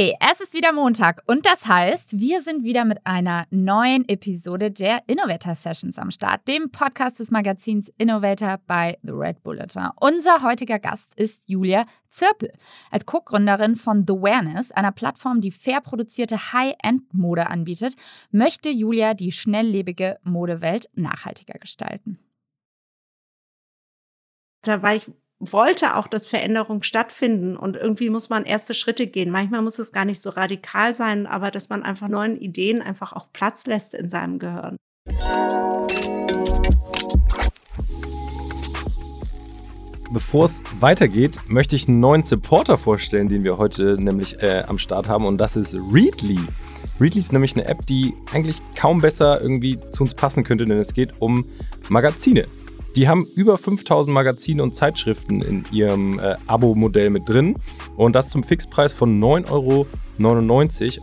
[0.00, 4.70] Hey, es ist wieder Montag und das heißt, wir sind wieder mit einer neuen Episode
[4.70, 9.88] der Innovator Sessions am Start, dem Podcast des Magazins Innovator bei The Red Bulletin.
[9.96, 12.52] Unser heutiger Gast ist Julia Zirpel.
[12.92, 17.94] Als Co-Gründerin von The Awareness, einer Plattform, die fair produzierte High-End-Mode anbietet,
[18.30, 22.20] möchte Julia die schnelllebige Modewelt nachhaltiger gestalten.
[24.62, 25.10] Da war ich
[25.40, 29.30] wollte auch, dass Veränderungen stattfinden und irgendwie muss man erste Schritte gehen.
[29.30, 33.12] Manchmal muss es gar nicht so radikal sein, aber dass man einfach neuen Ideen einfach
[33.12, 34.76] auch Platz lässt in seinem Gehirn.
[40.10, 44.78] Bevor es weitergeht, möchte ich einen neuen Supporter vorstellen, den wir heute nämlich äh, am
[44.78, 46.40] Start haben und das ist Readly.
[46.98, 50.78] Readly ist nämlich eine App, die eigentlich kaum besser irgendwie zu uns passen könnte, denn
[50.78, 51.44] es geht um
[51.90, 52.48] Magazine.
[52.98, 57.54] Die haben über 5000 Magazine und Zeitschriften in ihrem äh, Abo-Modell mit drin
[57.94, 59.86] und das zum Fixpreis von 9,99 Euro.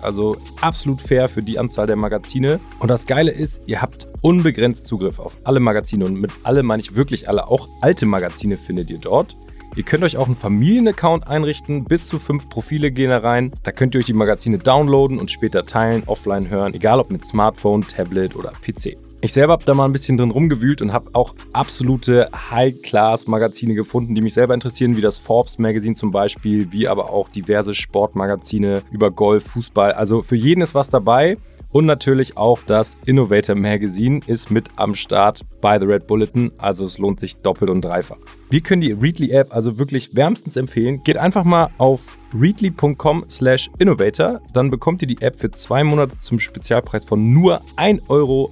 [0.01, 2.59] Also absolut fair für die Anzahl der Magazine.
[2.79, 6.81] Und das Geile ist, ihr habt unbegrenzt Zugriff auf alle Magazine und mit alle meine
[6.81, 7.47] ich wirklich alle.
[7.47, 9.37] Auch alte Magazine findet ihr dort.
[9.77, 13.53] Ihr könnt euch auch einen Familienaccount einrichten, bis zu fünf Profile gehen da rein.
[13.63, 17.23] Da könnt ihr euch die Magazine downloaden und später teilen, offline hören, egal ob mit
[17.23, 18.97] Smartphone, Tablet oder PC.
[19.21, 24.13] Ich selber habe da mal ein bisschen drin rumgewühlt und habe auch absolute High-Class-Magazine gefunden,
[24.13, 28.83] die mich selber interessieren, wie das Forbes Magazine zum Beispiel, wie aber auch diverse Sportmagazine
[28.91, 29.93] über Golf, Fußball.
[29.93, 31.37] Also für jeden ist was dabei.
[31.71, 36.85] Und natürlich auch das Innovator Magazine ist mit am Start bei The Red Bulletin, also
[36.85, 38.34] es lohnt sich doppelt und dreifach.
[38.49, 41.03] Wir können die Readly App also wirklich wärmstens empfehlen.
[41.03, 46.17] Geht einfach mal auf readly.com slash innovator, dann bekommt ihr die App für zwei Monate
[46.19, 48.51] zum Spezialpreis von nur 1,99 Euro.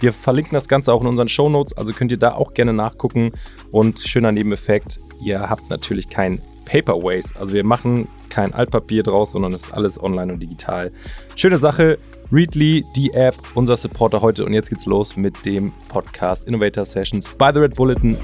[0.00, 2.72] Wir verlinken das Ganze auch in unseren Show Notes, also könnt ihr da auch gerne
[2.72, 3.32] nachgucken.
[3.70, 7.38] Und schöner Nebeneffekt, ihr habt natürlich kein Paper Waste.
[7.38, 10.92] Also wir machen kein Altpapier draus, sondern es ist alles online und digital.
[11.36, 11.98] Schöne Sache.
[12.32, 14.44] Readly, die App, unser Supporter heute.
[14.44, 18.16] Und jetzt geht's los mit dem Podcast Innovator Sessions by The Red Bulletin.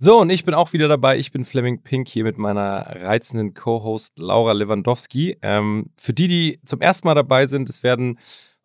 [0.00, 1.18] So, und ich bin auch wieder dabei.
[1.18, 5.36] Ich bin Fleming Pink hier mit meiner reizenden Co-Host Laura Lewandowski.
[5.42, 8.18] Ähm, für die, die zum ersten Mal dabei sind, es werden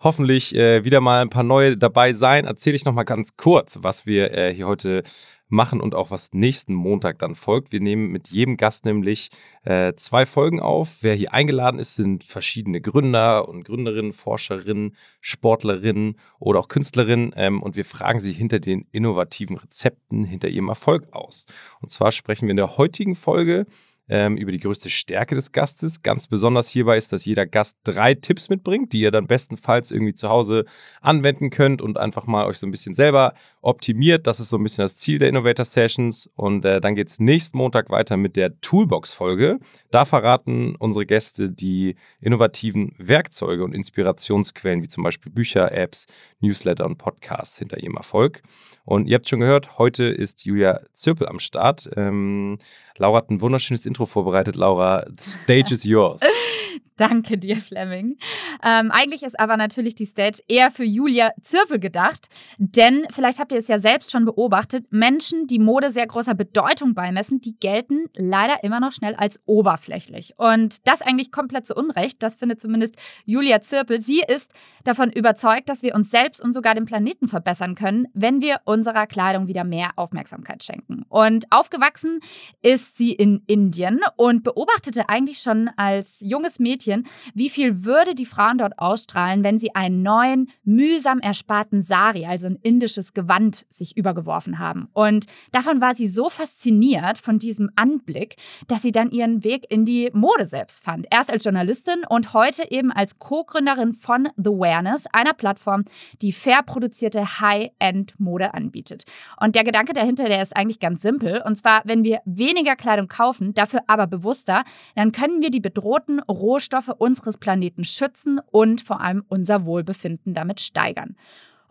[0.06, 2.46] hoffentlich äh, wieder mal ein paar neue dabei sein.
[2.46, 5.04] Erzähle ich noch mal ganz kurz, was wir äh, hier heute
[5.48, 7.72] machen und auch was nächsten Montag dann folgt.
[7.72, 9.30] Wir nehmen mit jedem Gast nämlich
[9.64, 10.98] äh, zwei Folgen auf.
[11.02, 17.64] Wer hier eingeladen ist, sind verschiedene Gründer und Gründerinnen, Forscherinnen, Sportlerinnen oder auch Künstlerinnen ähm,
[17.64, 21.46] und wir fragen sie hinter den innovativen Rezepten, hinter ihrem Erfolg aus.
[21.82, 23.66] Und zwar sprechen wir in der heutigen Folge
[24.08, 26.04] ähm, über die größte Stärke des Gastes.
[26.04, 30.14] Ganz besonders hierbei ist, dass jeder Gast drei Tipps mitbringt, die ihr dann bestenfalls irgendwie
[30.14, 30.66] zu Hause
[31.02, 34.28] anwenden könnt und einfach mal euch so ein bisschen selber optimiert.
[34.28, 36.30] Das ist so ein bisschen das Ziel der Innovator Sessions.
[36.36, 39.60] Und äh, dann geht es nächsten Montag weiter mit der Toolbox-Folge.
[39.92, 46.06] Da verraten unsere Gäste die innovativen Werkzeuge und Inspirationsquellen, wie zum Beispiel Bücher, Apps,
[46.40, 48.42] Newsletter und Podcasts hinter ihrem Erfolg.
[48.84, 51.90] Und ihr habt schon gehört, heute ist Julia Zirpel am Start.
[51.96, 52.58] Ähm,
[52.98, 54.56] Laura hat ein wunderschönes Intro vorbereitet.
[54.56, 56.22] Laura, the stage is yours.
[56.98, 58.18] Danke dir, Fleming.
[58.64, 63.52] Ähm, eigentlich ist aber natürlich die Stage eher für Julia Zirpel gedacht, denn vielleicht habt
[63.52, 68.06] ihr es ja selbst schon beobachtet, Menschen, die Mode sehr großer Bedeutung beimessen, die gelten
[68.16, 70.36] leider immer noch schnell als oberflächlich.
[70.38, 72.96] Und das eigentlich komplett zu Unrecht, das findet zumindest
[73.26, 74.02] Julia Zirpel.
[74.02, 74.54] Sie ist
[74.86, 79.06] davon überzeugt, dass wir uns selbst und sogar den Planeten verbessern können, wenn wir unserer
[79.06, 81.04] Kleidung wieder mehr Aufmerksamkeit schenken.
[81.10, 82.22] Und aufgewachsen
[82.62, 86.85] ist sie in Indien und beobachtete eigentlich schon als junges Mädchen,
[87.34, 92.48] wie viel Würde die Frauen dort ausstrahlen, wenn sie einen neuen, mühsam ersparten Sari, also
[92.48, 94.88] ein indisches Gewand, sich übergeworfen haben.
[94.94, 98.36] Und davon war sie so fasziniert von diesem Anblick,
[98.68, 101.08] dass sie dann ihren Weg in die Mode selbst fand.
[101.12, 105.84] Erst als Journalistin und heute eben als Co-Gründerin von The Awareness, einer Plattform,
[106.22, 109.06] die fair produzierte High-End-Mode anbietet.
[109.40, 111.42] Und der Gedanke dahinter, der ist eigentlich ganz simpel.
[111.46, 114.64] Und zwar, wenn wir weniger Kleidung kaufen, dafür aber bewusster,
[114.96, 120.62] dann können wir die bedrohten Rohstoffe unseres Planeten schützen und vor allem unser Wohlbefinden damit
[120.62, 121.16] steigern.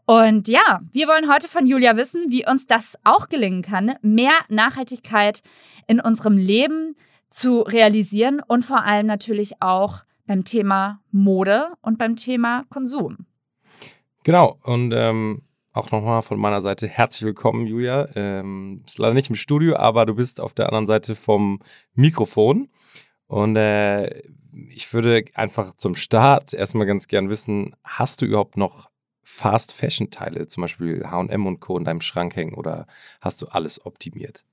[0.07, 4.35] Und ja, wir wollen heute von Julia wissen, wie uns das auch gelingen kann, mehr
[4.49, 5.41] Nachhaltigkeit
[5.87, 6.95] in unserem Leben
[7.31, 13.27] zu realisieren und vor allem natürlich auch beim Thema Mode und beim Thema Konsum.
[14.25, 15.43] Genau, und ähm,
[15.73, 18.09] auch nochmal von meiner Seite herzlich willkommen, Julia.
[18.15, 21.61] Ähm, bist leider nicht im Studio, aber du bist auf der anderen Seite vom
[21.95, 22.69] Mikrofon.
[23.27, 24.23] Und äh,
[24.71, 28.91] ich würde einfach zum Start erstmal ganz gern wissen, hast du überhaupt noch
[29.23, 31.79] Fast Fashion Teile, zum Beispiel HM und Co.
[31.79, 32.87] in deinem Schrank hängen oder
[33.21, 34.45] hast du alles optimiert?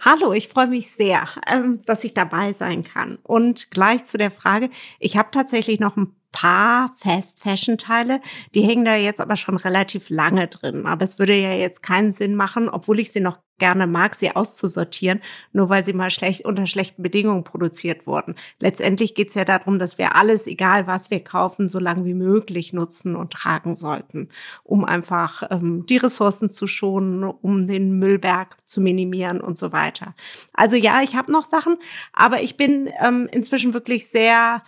[0.00, 3.18] Hallo, ich freue mich sehr, ähm, dass ich dabei sein kann.
[3.22, 8.20] Und gleich zu der Frage, ich habe tatsächlich noch ein paar Fast-Fashion-Teile.
[8.54, 10.86] Die hängen da jetzt aber schon relativ lange drin.
[10.86, 14.34] Aber es würde ja jetzt keinen Sinn machen, obwohl ich sie noch gerne mag, sie
[14.34, 15.20] auszusortieren,
[15.52, 18.34] nur weil sie mal schlecht unter schlechten Bedingungen produziert wurden.
[18.58, 22.14] Letztendlich geht es ja darum, dass wir alles, egal was wir kaufen, so lange wie
[22.14, 24.30] möglich nutzen und tragen sollten,
[24.64, 30.14] um einfach ähm, die Ressourcen zu schonen, um den Müllberg zu minimieren und so weiter.
[30.54, 31.76] Also ja, ich habe noch Sachen,
[32.12, 34.62] aber ich bin ähm, inzwischen wirklich sehr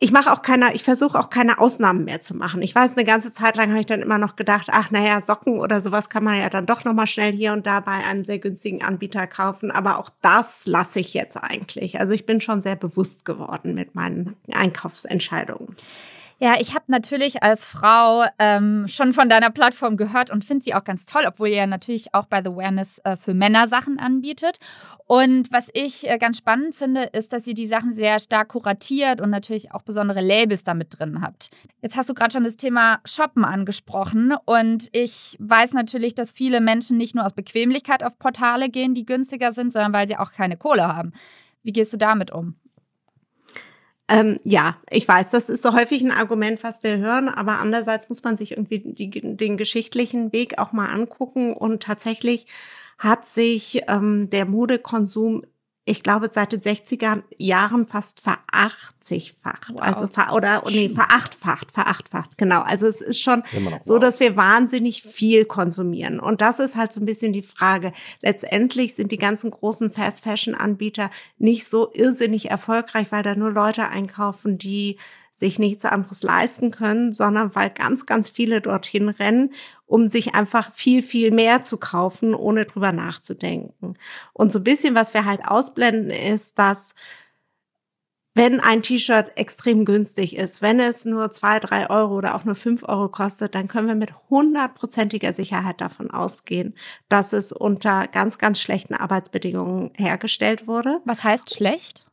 [0.00, 2.62] ich mache auch keine, ich versuche auch keine Ausnahmen mehr zu machen.
[2.62, 5.58] Ich weiß, eine ganze Zeit lang habe ich dann immer noch gedacht, ach naja, Socken
[5.58, 8.38] oder sowas kann man ja dann doch nochmal schnell hier und da bei einem sehr
[8.38, 9.72] günstigen Anbieter kaufen.
[9.72, 11.98] Aber auch das lasse ich jetzt eigentlich.
[11.98, 15.74] Also ich bin schon sehr bewusst geworden mit meinen Einkaufsentscheidungen.
[16.40, 20.72] Ja, ich habe natürlich als Frau ähm, schon von deiner Plattform gehört und finde sie
[20.72, 24.58] auch ganz toll, obwohl ihr natürlich auch bei The Awareness äh, für Männer Sachen anbietet.
[25.06, 29.20] Und was ich äh, ganz spannend finde, ist, dass ihr die Sachen sehr stark kuratiert
[29.20, 31.50] und natürlich auch besondere Labels damit drin habt.
[31.82, 36.60] Jetzt hast du gerade schon das Thema Shoppen angesprochen und ich weiß natürlich, dass viele
[36.60, 40.30] Menschen nicht nur aus Bequemlichkeit auf Portale gehen, die günstiger sind, sondern weil sie auch
[40.30, 41.10] keine Kohle haben.
[41.64, 42.54] Wie gehst du damit um?
[44.08, 48.08] Ähm, ja, ich weiß, das ist so häufig ein Argument, was wir hören, aber andererseits
[48.08, 51.52] muss man sich irgendwie die, den geschichtlichen Weg auch mal angucken.
[51.52, 52.46] Und tatsächlich
[52.98, 55.42] hat sich ähm, der Modekonsum
[55.88, 59.72] ich glaube, seit den 60er Jahren fast verachtzigfacht.
[59.72, 59.80] Wow.
[59.80, 62.60] Also ver oder nee, verachtfacht, verachtfacht, genau.
[62.60, 63.42] Also es ist schon
[63.80, 66.20] so, dass wir wahnsinnig viel konsumieren.
[66.20, 67.92] Und das ist halt so ein bisschen die Frage.
[68.20, 73.50] Letztendlich sind die ganzen großen Fast Fashion Anbieter nicht so irrsinnig erfolgreich, weil da nur
[73.50, 74.98] Leute einkaufen, die
[75.38, 79.54] sich nichts anderes leisten können, sondern weil ganz, ganz viele dorthin rennen,
[79.86, 83.94] um sich einfach viel, viel mehr zu kaufen, ohne drüber nachzudenken.
[84.32, 86.94] Und so ein bisschen, was wir halt ausblenden, ist, dass
[88.34, 92.54] wenn ein T-Shirt extrem günstig ist, wenn es nur zwei, drei Euro oder auch nur
[92.54, 96.74] fünf Euro kostet, dann können wir mit hundertprozentiger Sicherheit davon ausgehen,
[97.08, 101.00] dass es unter ganz, ganz schlechten Arbeitsbedingungen hergestellt wurde.
[101.04, 102.07] Was heißt schlecht?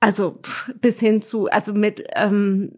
[0.00, 0.40] Also
[0.80, 2.72] bis hin zu, also mit, ähm,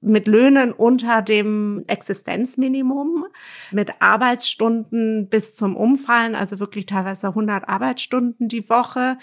[0.00, 3.26] mit Löhnen unter dem Existenzminimum,
[3.72, 9.18] mit Arbeitsstunden bis zum Umfallen, also wirklich teilweise 100 Arbeitsstunden die Woche,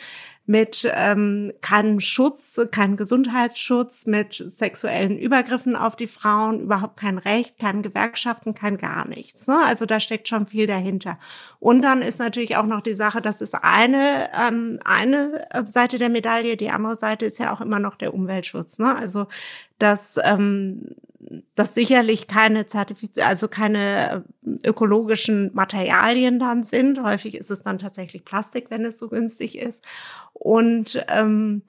[0.47, 7.57] mit ähm, keinem Schutz, keinem Gesundheitsschutz, mit sexuellen Übergriffen auf die Frauen, überhaupt kein Recht,
[7.59, 9.47] keine Gewerkschaften, kein gar nichts.
[9.47, 9.59] Ne?
[9.65, 11.17] Also da steckt schon viel dahinter.
[11.59, 16.09] Und dann ist natürlich auch noch die Sache, das ist eine, ähm, eine Seite der
[16.09, 18.77] Medaille, die andere Seite ist ja auch immer noch der Umweltschutz.
[18.77, 18.95] Ne?
[18.95, 19.27] Also
[19.79, 20.95] dass ähm,
[21.55, 27.01] dass sicherlich keine Zertifiz also keine äh, ökologischen Materialien dann sind.
[27.01, 29.83] Häufig ist es dann tatsächlich Plastik, wenn es so günstig ist.
[30.33, 31.63] Und ähm,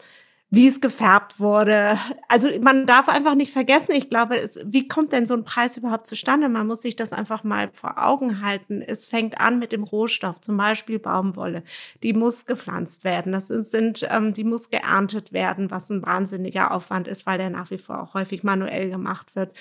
[0.51, 1.99] wie es gefärbt wurde.
[2.29, 5.77] Also man darf einfach nicht vergessen, ich glaube, es, wie kommt denn so ein Preis
[5.77, 6.49] überhaupt zustande?
[6.49, 8.81] Man muss sich das einfach mal vor Augen halten.
[8.81, 11.65] Es fängt an mit dem Rohstoff, zum Beispiel Baumwolle.
[12.03, 13.33] Die muss gepflanzt werden.
[13.33, 17.71] Das sind, ähm, die muss geerntet werden, was ein wahnsinniger Aufwand ist, weil der nach
[17.71, 19.53] wie vor auch häufig manuell gemacht wird.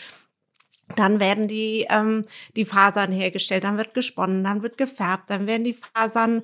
[0.96, 2.26] Dann werden die, ähm,
[2.56, 6.44] die Fasern hergestellt, dann wird gesponnen, dann wird gefärbt, dann werden die Fasern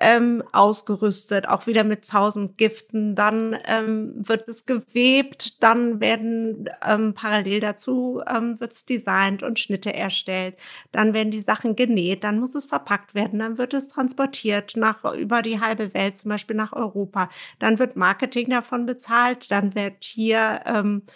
[0.00, 7.12] ähm, ausgerüstet, auch wieder mit tausend Giften, dann ähm, wird es gewebt, dann werden ähm,
[7.12, 10.56] parallel dazu ähm, wird es designt und Schnitte erstellt,
[10.90, 15.04] dann werden die Sachen genäht, dann muss es verpackt werden, dann wird es transportiert nach
[15.14, 20.02] über die halbe Welt, zum Beispiel nach Europa, dann wird Marketing davon bezahlt, dann wird
[20.02, 21.12] hier ähm, äh,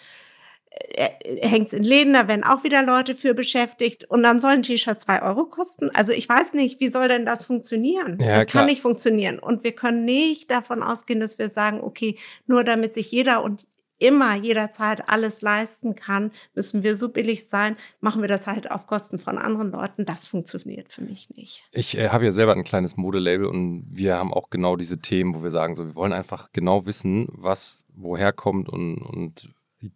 [1.41, 4.63] hängt es in Läden, da werden auch wieder Leute für beschäftigt und dann soll ein
[4.63, 5.89] T-Shirt zwei Euro kosten.
[5.93, 8.17] Also ich weiß nicht, wie soll denn das funktionieren?
[8.19, 8.61] Ja, das klar.
[8.61, 9.39] kann nicht funktionieren.
[9.39, 13.67] Und wir können nicht davon ausgehen, dass wir sagen, okay, nur damit sich jeder und
[13.99, 18.85] immer jederzeit alles leisten kann, müssen wir so billig sein, machen wir das halt auf
[18.85, 20.05] Kosten von anderen Leuten.
[20.05, 21.63] Das funktioniert für mich nicht.
[21.71, 25.33] Ich äh, habe ja selber ein kleines Modelabel und wir haben auch genau diese Themen,
[25.33, 29.49] wo wir sagen, so wir wollen einfach genau wissen, was woher kommt und, und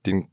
[0.08, 0.30] den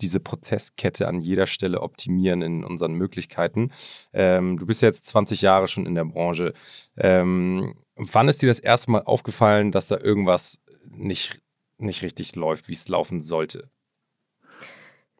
[0.00, 3.70] diese Prozesskette an jeder Stelle optimieren in unseren Möglichkeiten.
[4.12, 6.52] Ähm, du bist jetzt 20 Jahre schon in der Branche.
[6.96, 11.40] Ähm, wann ist dir das erste Mal aufgefallen, dass da irgendwas nicht,
[11.78, 13.70] nicht richtig läuft, wie es laufen sollte?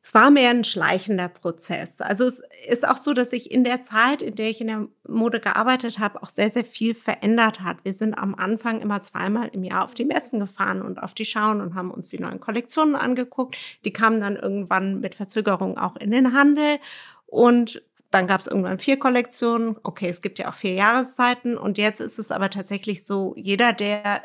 [0.08, 2.00] Es war mehr ein schleichender Prozess.
[2.00, 4.88] Also es ist auch so, dass sich in der Zeit, in der ich in der
[5.06, 7.84] Mode gearbeitet habe, auch sehr, sehr viel verändert hat.
[7.84, 11.26] Wir sind am Anfang immer zweimal im Jahr auf die Messen gefahren und auf die
[11.26, 13.58] Schauen und haben uns die neuen Kollektionen angeguckt.
[13.84, 16.78] Die kamen dann irgendwann mit Verzögerung auch in den Handel.
[17.26, 19.76] Und dann gab es irgendwann vier Kollektionen.
[19.82, 21.58] Okay, es gibt ja auch vier Jahreszeiten.
[21.58, 24.22] Und jetzt ist es aber tatsächlich so, jeder, der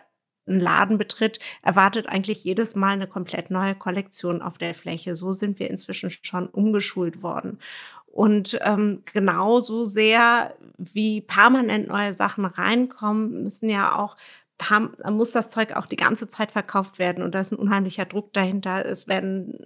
[0.48, 5.16] einen Laden betritt, erwartet eigentlich jedes Mal eine komplett neue Kollektion auf der Fläche.
[5.16, 7.60] So sind wir inzwischen schon umgeschult worden.
[8.06, 14.16] Und ähm, genauso sehr wie permanent neue Sachen reinkommen, müssen ja auch
[15.10, 18.32] muss das Zeug auch die ganze Zeit verkauft werden und da ist ein unheimlicher Druck
[18.32, 18.86] dahinter.
[18.86, 19.66] Es werden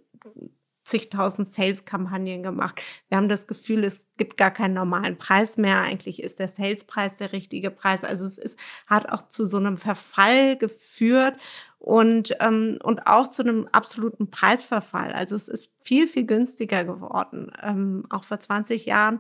[0.87, 2.81] zigtausend Sales-Kampagnen gemacht.
[3.09, 5.81] Wir haben das Gefühl, es gibt gar keinen normalen Preis mehr.
[5.81, 8.03] Eigentlich ist der Sales-Preis der richtige Preis.
[8.03, 11.35] Also es ist, hat auch zu so einem Verfall geführt
[11.79, 15.11] und, ähm, und auch zu einem absoluten Preisverfall.
[15.11, 17.51] Also es ist viel, viel günstiger geworden.
[17.61, 19.19] Ähm, auch vor 20 Jahren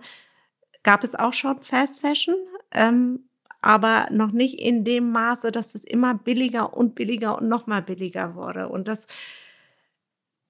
[0.83, 2.35] gab es auch schon Fast Fashion.
[2.71, 3.27] Ähm,
[3.61, 7.81] aber noch nicht in dem Maße, dass es immer billiger und billiger und noch mal
[7.81, 8.69] billiger wurde.
[8.69, 9.07] Und das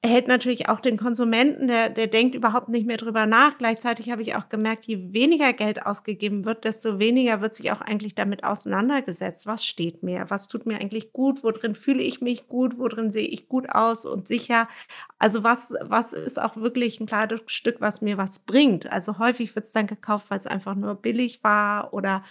[0.07, 3.57] hält natürlich auch den Konsumenten, der, der denkt überhaupt nicht mehr drüber nach.
[3.57, 7.81] Gleichzeitig habe ich auch gemerkt, je weniger Geld ausgegeben wird, desto weniger wird sich auch
[7.81, 9.47] eigentlich damit auseinandergesetzt.
[9.47, 10.25] Was steht mir?
[10.29, 11.43] Was tut mir eigentlich gut?
[11.43, 12.77] Worin fühle ich mich gut?
[12.77, 14.67] Worin sehe ich gut aus und sicher?
[15.19, 18.91] Also was, was ist auch wirklich ein kleines Stück, was mir was bringt?
[18.91, 22.23] Also häufig wird es dann gekauft, weil es einfach nur billig war oder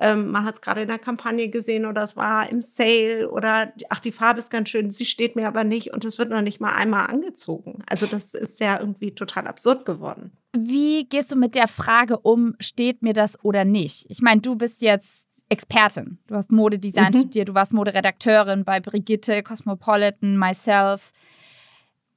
[0.00, 3.72] ähm, man hat es gerade in der Kampagne gesehen oder es war im Sale oder
[3.90, 6.40] ach, die Farbe ist ganz schön, sie steht mir aber nicht und es wird noch
[6.40, 7.82] nicht mal einmal angezogen.
[7.88, 10.32] Also das ist ja irgendwie total absurd geworden.
[10.56, 14.06] Wie gehst du mit der Frage um, steht mir das oder nicht?
[14.08, 16.18] Ich meine, du bist jetzt Expertin.
[16.26, 17.18] Du hast Modedesign mhm.
[17.18, 21.12] studiert, du warst Moderedakteurin bei Brigitte, Cosmopolitan, Myself.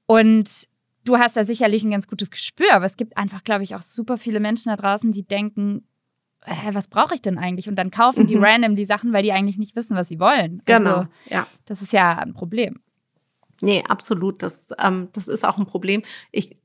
[0.06, 0.70] Und
[1.04, 3.82] du hast da sicherlich ein ganz gutes Gespür, aber es gibt einfach, glaube ich, auch
[3.82, 5.86] super viele Menschen da draußen, die denken,
[6.46, 7.68] hä, was brauche ich denn eigentlich?
[7.68, 8.28] Und dann kaufen mhm.
[8.28, 10.62] die random die Sachen, weil die eigentlich nicht wissen, was sie wollen.
[10.66, 11.48] Genau, also, ja.
[11.66, 12.80] Das ist ja ein Problem.
[13.62, 14.42] Nee, absolut.
[14.42, 16.04] Das, ähm, das ist auch ein Problem.
[16.32, 16.58] Ich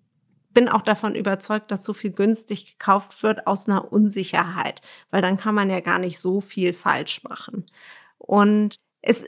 [0.53, 5.37] bin auch davon überzeugt, dass so viel günstig gekauft wird aus einer Unsicherheit, weil dann
[5.37, 7.67] kann man ja gar nicht so viel falsch machen.
[8.19, 9.25] Und es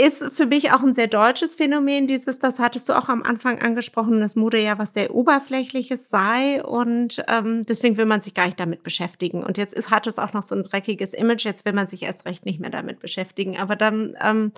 [0.00, 3.60] ist für mich auch ein sehr deutsches Phänomen, dieses, das hattest du auch am Anfang
[3.60, 8.46] angesprochen, dass Mode ja was sehr Oberflächliches sei und ähm, deswegen will man sich gar
[8.46, 9.42] nicht damit beschäftigen.
[9.42, 12.02] Und jetzt ist, hat es auch noch so ein dreckiges Image, jetzt will man sich
[12.02, 13.58] erst recht nicht mehr damit beschäftigen.
[13.58, 14.52] Aber dann ähm,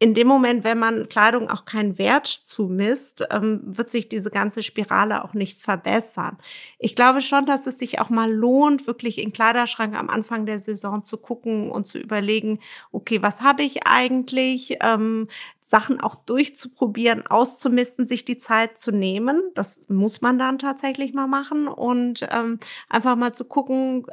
[0.00, 4.62] in dem Moment, wenn man Kleidung auch keinen Wert zumisst, ähm, wird sich diese ganze
[4.62, 6.36] Spirale auch nicht verbessern.
[6.78, 10.60] Ich glaube schon, dass es sich auch mal lohnt, wirklich in Kleiderschrank am Anfang der
[10.60, 12.58] Saison zu gucken und zu überlegen,
[12.92, 14.76] okay, was habe ich eigentlich?
[14.82, 15.28] Ähm,
[15.66, 19.42] Sachen auch durchzuprobieren, auszumisten, sich die Zeit zu nehmen.
[19.54, 22.58] Das muss man dann tatsächlich mal machen und ähm,
[22.90, 24.06] einfach mal zu gucken,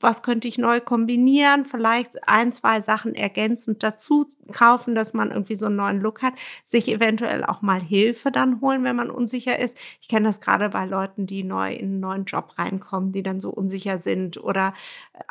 [0.00, 5.56] was könnte ich neu kombinieren, vielleicht ein, zwei Sachen ergänzend dazu kaufen, dass man irgendwie
[5.56, 6.34] so einen neuen Look hat,
[6.64, 9.76] sich eventuell auch mal Hilfe dann holen, wenn man unsicher ist.
[10.00, 13.40] Ich kenne das gerade bei Leuten, die neu in einen neuen Job reinkommen, die dann
[13.40, 14.72] so unsicher sind oder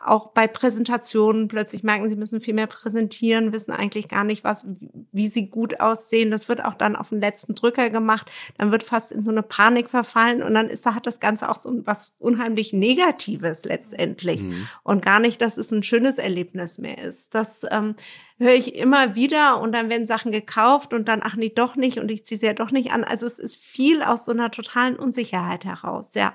[0.03, 4.67] auch bei Präsentationen plötzlich merken, sie müssen viel mehr präsentieren, wissen eigentlich gar nicht, was,
[5.11, 6.29] wie sie gut gut aussehen.
[6.29, 8.29] Das wird auch dann auf den letzten Drücker gemacht.
[8.57, 11.55] Dann wird fast in so eine Panik verfallen und dann ist, hat das Ganze auch
[11.55, 14.41] so was unheimlich Negatives letztendlich.
[14.41, 14.67] Mhm.
[14.83, 17.33] Und gar nicht, dass es ein schönes Erlebnis mehr ist.
[17.33, 17.95] Das ähm,
[18.37, 21.97] höre ich immer wieder und dann werden Sachen gekauft und dann, ach nee, doch nicht
[21.97, 23.05] und ich ziehe sie ja doch nicht an.
[23.05, 26.33] Also es ist viel aus so einer totalen Unsicherheit heraus, ja.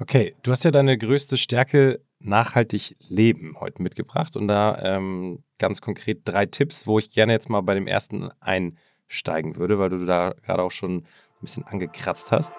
[0.00, 5.80] Okay, du hast ja deine größte Stärke nachhaltig leben heute mitgebracht und da ähm, ganz
[5.80, 10.04] konkret drei Tipps, wo ich gerne jetzt mal bei dem ersten einsteigen würde, weil du
[10.04, 11.04] da gerade auch schon ein
[11.40, 12.52] bisschen angekratzt hast.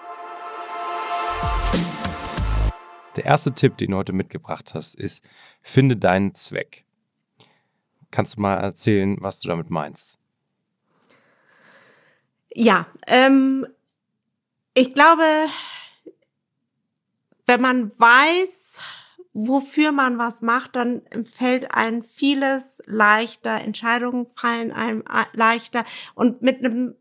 [3.16, 5.24] Der erste Tipp, den du heute mitgebracht hast, ist,
[5.62, 6.84] finde deinen Zweck.
[8.10, 10.18] Kannst du mal erzählen, was du damit meinst?
[12.52, 13.66] Ja, ähm,
[14.74, 15.24] ich glaube,
[17.46, 18.82] wenn man weiß,
[19.32, 25.84] wofür man was macht, dann fällt einem vieles leichter, Entscheidungen fallen einem äh, leichter.
[26.14, 26.94] Und mit einem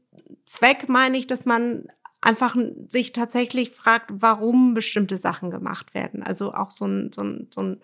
[0.45, 1.88] Zweck meine ich, dass man
[2.21, 2.57] einfach
[2.88, 6.21] sich tatsächlich fragt, warum bestimmte Sachen gemacht werden.
[6.21, 7.81] Also auch so ein, so ein, so ein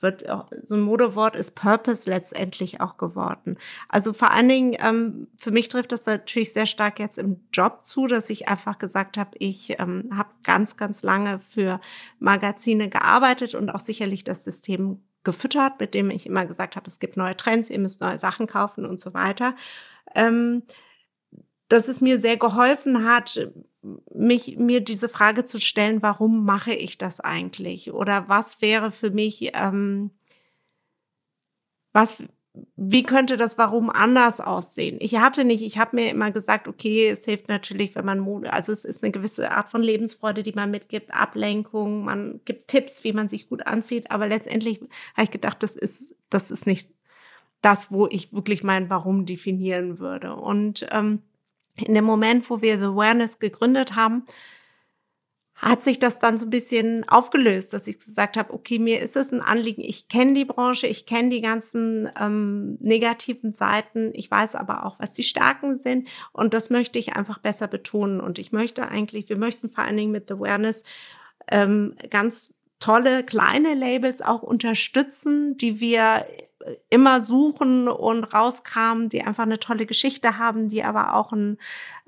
[0.00, 0.24] wird
[0.64, 3.58] so ein Modewort ist Purpose letztendlich auch geworden.
[3.88, 7.80] Also vor allen Dingen ähm, für mich trifft das natürlich sehr stark jetzt im Job
[7.84, 11.80] zu, dass ich einfach gesagt habe, ich ähm, habe ganz, ganz lange für
[12.18, 17.00] Magazine gearbeitet und auch sicherlich das System gefüttert, mit dem ich immer gesagt habe, es
[17.00, 19.54] gibt neue Trends, ihr müsst neue Sachen kaufen und so weiter.
[20.14, 20.62] Ähm,
[21.68, 23.50] dass es mir sehr geholfen hat,
[24.14, 27.92] mich, mir diese Frage zu stellen, warum mache ich das eigentlich?
[27.92, 30.10] Oder was wäre für mich, ähm,
[31.92, 32.18] was
[32.76, 34.98] wie könnte das Warum anders aussehen?
[35.00, 38.72] Ich hatte nicht, ich habe mir immer gesagt, okay, es hilft natürlich, wenn man also
[38.72, 43.12] es ist eine gewisse Art von Lebensfreude, die man mitgibt, Ablenkung, man gibt Tipps, wie
[43.12, 44.80] man sich gut anzieht, aber letztendlich
[45.14, 46.90] habe ich gedacht, das ist, das ist nicht
[47.60, 50.34] das, wo ich wirklich mein Warum definieren würde.
[50.34, 51.22] Und ähm,
[51.82, 54.24] in dem Moment, wo wir The Awareness gegründet haben,
[55.58, 59.16] hat sich das dann so ein bisschen aufgelöst, dass ich gesagt habe, okay, mir ist
[59.16, 64.30] es ein Anliegen, ich kenne die Branche, ich kenne die ganzen ähm, negativen Seiten, ich
[64.30, 68.38] weiß aber auch, was die Stärken sind und das möchte ich einfach besser betonen und
[68.38, 70.84] ich möchte eigentlich, wir möchten vor allen Dingen mit The Awareness
[71.50, 76.24] ähm, ganz tolle kleine Labels auch unterstützen, die wir
[76.90, 81.58] immer suchen und rauskramen, die einfach eine tolle Geschichte haben, die aber auch ein,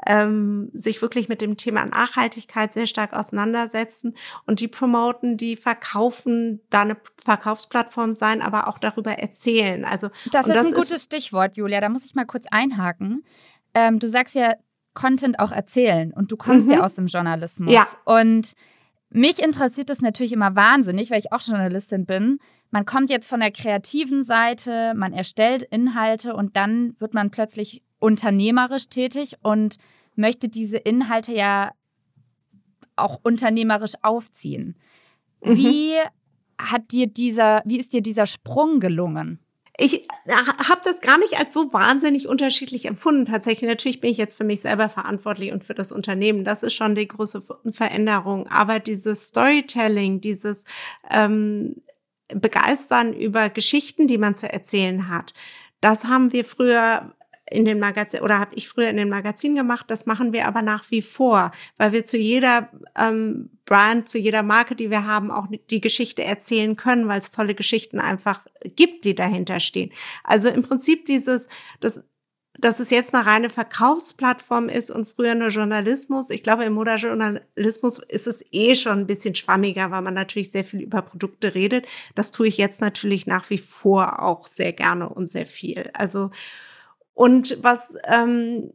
[0.06, 6.60] ähm, sich wirklich mit dem Thema Nachhaltigkeit sehr stark auseinandersetzen und die promoten, die verkaufen,
[6.70, 9.84] da eine Verkaufsplattform sein, aber auch darüber erzählen.
[9.84, 11.80] Also das ist das ein gutes Stichwort, Julia.
[11.80, 13.24] Da muss ich mal kurz einhaken.
[13.74, 14.54] Ähm, du sagst ja
[14.94, 16.74] Content auch erzählen und du kommst mhm.
[16.74, 17.86] ja aus dem Journalismus ja.
[18.04, 18.54] und
[19.10, 22.38] mich interessiert das natürlich immer wahnsinnig, weil ich auch Journalistin bin.
[22.70, 27.82] Man kommt jetzt von der kreativen Seite, man erstellt Inhalte und dann wird man plötzlich
[27.98, 29.76] unternehmerisch tätig und
[30.14, 31.72] möchte diese Inhalte ja
[32.94, 34.76] auch unternehmerisch aufziehen.
[35.42, 35.56] Mhm.
[35.56, 35.94] Wie
[36.58, 39.40] hat dir dieser, wie ist dir dieser Sprung gelungen?
[39.80, 43.24] Ich habe das gar nicht als so wahnsinnig unterschiedlich empfunden.
[43.24, 46.44] Tatsächlich, natürlich bin ich jetzt für mich selber verantwortlich und für das Unternehmen.
[46.44, 48.46] Das ist schon die große Veränderung.
[48.48, 50.64] Aber dieses Storytelling, dieses
[51.10, 51.76] ähm,
[52.28, 55.32] Begeistern über Geschichten, die man zu erzählen hat,
[55.80, 57.14] das haben wir früher
[57.50, 59.86] in den Magazin oder habe ich früher in den Magazinen gemacht.
[59.88, 64.42] Das machen wir aber nach wie vor, weil wir zu jeder ähm, Brand, zu jeder
[64.42, 68.44] Marke, die wir haben, auch die Geschichte erzählen können, weil es tolle Geschichten einfach
[68.76, 69.92] gibt, die dahinter stehen.
[70.24, 71.48] Also im Prinzip dieses,
[71.80, 72.02] das
[72.60, 76.30] dass es jetzt eine reine Verkaufsplattform ist und früher nur Journalismus.
[76.30, 80.64] Ich glaube, im Modejournalismus ist es eh schon ein bisschen schwammiger, weil man natürlich sehr
[80.64, 81.86] viel über Produkte redet.
[82.14, 85.90] Das tue ich jetzt natürlich nach wie vor auch sehr gerne und sehr viel.
[85.94, 86.30] Also
[87.20, 88.70] und was ähm,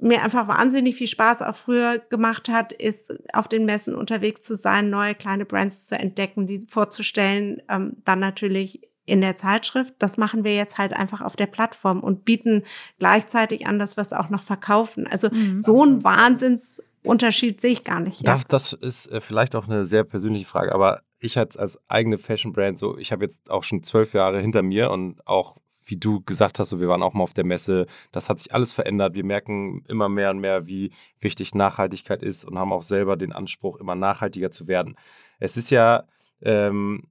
[0.00, 4.56] mir einfach wahnsinnig viel Spaß auch früher gemacht hat, ist auf den Messen unterwegs zu
[4.56, 9.94] sein, neue kleine Brands zu entdecken, die vorzustellen, ähm, dann natürlich in der Zeitschrift.
[10.00, 12.64] Das machen wir jetzt halt einfach auf der Plattform und bieten
[12.98, 15.06] gleichzeitig an, dass wir es auch noch verkaufen.
[15.06, 15.56] Also mhm.
[15.56, 18.26] so ein Wahnsinnsunterschied sehe ich gar nicht.
[18.26, 18.40] Ja.
[18.48, 22.52] Das ist äh, vielleicht auch eine sehr persönliche Frage, aber ich als, als eigene Fashion
[22.52, 26.20] Brand so, ich habe jetzt auch schon zwölf Jahre hinter mir und auch wie du
[26.22, 29.14] gesagt hast, so, wir waren auch mal auf der Messe, das hat sich alles verändert.
[29.14, 33.32] Wir merken immer mehr und mehr, wie wichtig Nachhaltigkeit ist und haben auch selber den
[33.32, 34.96] Anspruch, immer nachhaltiger zu werden.
[35.38, 36.04] Es ist ja,
[36.42, 37.04] ähm,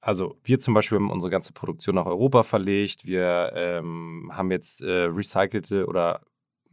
[0.00, 3.06] also wir zum Beispiel haben unsere ganze Produktion nach Europa verlegt.
[3.06, 6.20] Wir ähm, haben jetzt äh, recycelte oder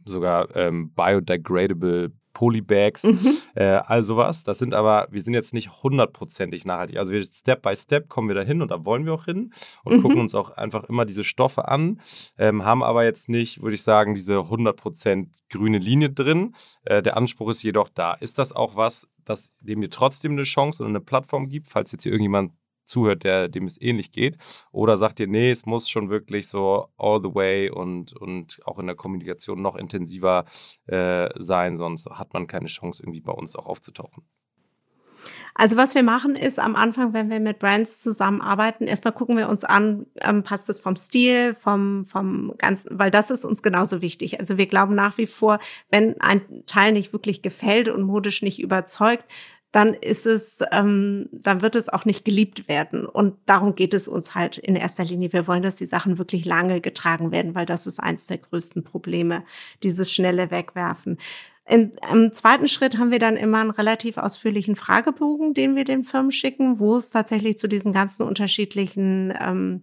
[0.04, 3.38] sogar ähm, biodegradable Polybags, mhm.
[3.54, 4.44] äh, all sowas.
[4.44, 6.98] Das sind aber, wir sind jetzt nicht hundertprozentig nachhaltig.
[6.98, 9.96] Also wir Step by Step kommen wir dahin und da wollen wir auch hin und
[9.96, 10.02] mhm.
[10.02, 12.00] gucken uns auch einfach immer diese Stoffe an,
[12.36, 16.54] ähm, haben aber jetzt nicht, würde ich sagen, diese 100% grüne Linie drin.
[16.84, 18.14] Äh, der Anspruch ist jedoch da.
[18.14, 21.92] Ist das auch was, das dem ihr trotzdem eine Chance und eine Plattform gibt, falls
[21.92, 22.52] jetzt hier irgendjemand
[22.84, 24.36] zuhört, der, dem es ähnlich geht?
[24.72, 28.78] Oder sagt ihr, nee, es muss schon wirklich so all the way und, und auch
[28.78, 30.44] in der Kommunikation noch intensiver
[30.86, 34.24] äh, sein, sonst hat man keine Chance, irgendwie bei uns auch aufzutauchen?
[35.54, 39.48] Also was wir machen ist am Anfang, wenn wir mit Brands zusammenarbeiten, erstmal gucken wir
[39.48, 44.02] uns an, ähm, passt es vom Stil, vom, vom ganzen, weil das ist uns genauso
[44.02, 44.40] wichtig.
[44.40, 48.60] Also wir glauben nach wie vor, wenn ein Teil nicht wirklich gefällt und modisch nicht
[48.60, 49.24] überzeugt,
[49.74, 53.06] dann ist es, ähm, dann wird es auch nicht geliebt werden.
[53.06, 55.32] Und darum geht es uns halt in erster Linie.
[55.32, 58.84] Wir wollen, dass die Sachen wirklich lange getragen werden, weil das ist eins der größten
[58.84, 59.42] Probleme,
[59.82, 61.18] dieses schnelle Wegwerfen.
[61.66, 66.04] In, Im zweiten Schritt haben wir dann immer einen relativ ausführlichen Fragebogen, den wir den
[66.04, 69.82] Firmen schicken, wo es tatsächlich zu diesen ganzen unterschiedlichen ähm,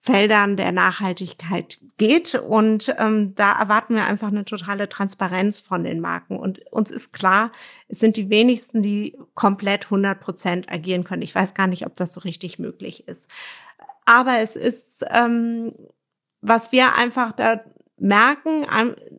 [0.00, 2.34] Feldern der Nachhaltigkeit geht.
[2.34, 6.36] Und ähm, da erwarten wir einfach eine totale Transparenz von den Marken.
[6.36, 7.52] Und uns ist klar,
[7.86, 11.22] es sind die wenigsten, die komplett 100 Prozent agieren können.
[11.22, 13.28] Ich weiß gar nicht, ob das so richtig möglich ist.
[14.04, 15.74] Aber es ist, ähm,
[16.40, 17.60] was wir einfach da
[18.00, 18.66] merken,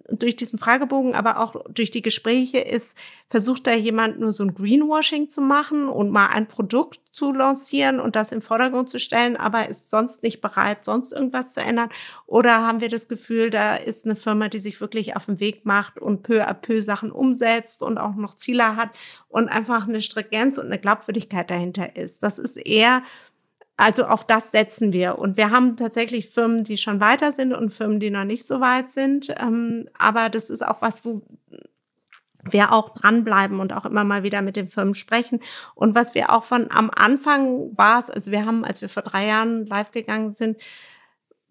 [0.10, 2.98] durch diesen Fragebogen, aber auch durch die Gespräche ist,
[3.30, 8.00] versucht da jemand nur so ein Greenwashing zu machen und mal ein Produkt zu lancieren
[8.00, 11.90] und das im Vordergrund zu stellen, aber ist sonst nicht bereit, sonst irgendwas zu ändern?
[12.26, 15.66] Oder haben wir das Gefühl, da ist eine Firma, die sich wirklich auf den Weg
[15.66, 18.90] macht und peu à peu Sachen umsetzt und auch noch Ziele hat
[19.30, 22.24] und einfach eine Stringenz und eine Glaubwürdigkeit dahinter ist?
[22.24, 23.04] Das ist eher
[23.78, 25.18] also auf das setzen wir.
[25.18, 28.62] Und wir haben tatsächlich Firmen, die schon weiter sind und Firmen, die noch nicht so
[28.62, 29.34] weit sind.
[29.40, 31.22] Ähm, aber das ist auch was, wo
[32.44, 35.40] wir auch dranbleiben und auch immer mal wieder mit den Firmen sprechen.
[35.76, 39.04] Und was wir auch von am Anfang war es, also wir haben, als wir vor
[39.04, 40.58] drei Jahren live gegangen sind,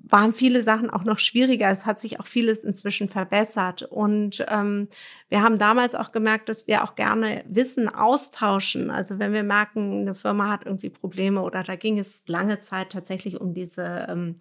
[0.02, 1.70] waren viele Sachen auch noch schwieriger.
[1.70, 3.82] Es hat sich auch vieles inzwischen verbessert.
[3.82, 4.88] Und ähm,
[5.28, 8.90] wir haben damals auch gemerkt, dass wir auch gerne Wissen austauschen.
[8.90, 12.90] Also wenn wir merken, eine Firma hat irgendwie Probleme oder da ging es lange Zeit
[12.90, 14.36] tatsächlich um diese ähm,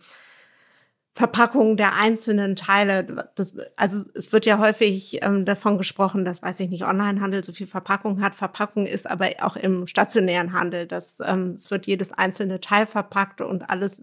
[1.14, 3.30] Verpackung der einzelnen Teile.
[3.36, 7.52] Das, also es wird ja häufig ähm, davon gesprochen, dass, weiß ich nicht, Onlinehandel so
[7.52, 8.36] viel Verpackung hat.
[8.36, 10.88] Verpackung ist aber auch im stationären Handel.
[10.88, 14.02] dass ähm, es wird jedes einzelne Teil verpackt und alles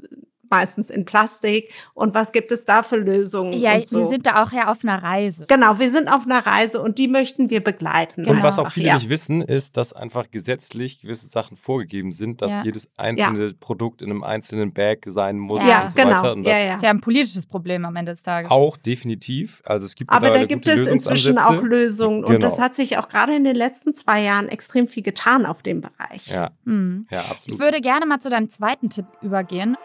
[0.51, 1.73] meistens in Plastik.
[1.95, 3.53] Und was gibt es da für Lösungen?
[3.53, 3.99] Ja, so.
[3.99, 5.47] wir sind da auch ja auf einer Reise.
[5.49, 8.25] Genau, wir sind auf einer Reise und die möchten wir begleiten.
[8.25, 8.37] Genau.
[8.37, 8.95] Und was auch viele ja.
[8.95, 12.63] nicht wissen, ist, dass einfach gesetzlich gewisse Sachen vorgegeben sind, dass ja.
[12.65, 13.53] jedes einzelne ja.
[13.59, 16.11] Produkt in einem einzelnen Bag sein muss ja, und so genau.
[16.17, 16.33] weiter.
[16.33, 18.51] Und das ja, ist ja ein politisches Problem am Ende des Tages.
[18.51, 19.63] Auch definitiv.
[19.65, 22.25] Also es gibt Aber da gibt es inzwischen auch Lösungen.
[22.25, 22.49] Und genau.
[22.49, 25.81] das hat sich auch gerade in den letzten zwei Jahren extrem viel getan auf dem
[25.81, 26.29] Bereich.
[26.29, 27.07] Ja, mhm.
[27.11, 27.47] ja absolut.
[27.47, 29.77] Ich würde gerne mal zu deinem zweiten Tipp übergehen.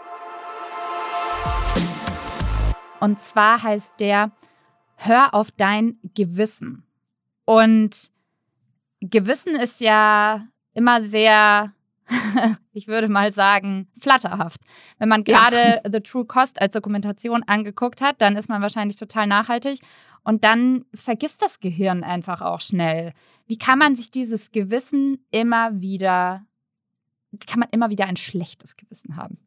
[3.02, 4.32] Und zwar heißt der,
[4.96, 6.84] hör auf dein Gewissen.
[7.46, 8.12] Und
[9.02, 11.74] Gewissen ist ja immer sehr,
[12.74, 14.62] ich würde mal sagen, flatterhaft.
[15.00, 15.92] Wenn man gerade ja.
[15.92, 19.80] The True Cost als Dokumentation angeguckt hat, dann ist man wahrscheinlich total nachhaltig.
[20.24, 23.14] Und dann vergisst das Gehirn einfach auch schnell.
[23.48, 26.46] Wie kann man sich dieses Gewissen immer wieder,
[27.32, 29.40] wie kann man immer wieder ein schlechtes Gewissen haben?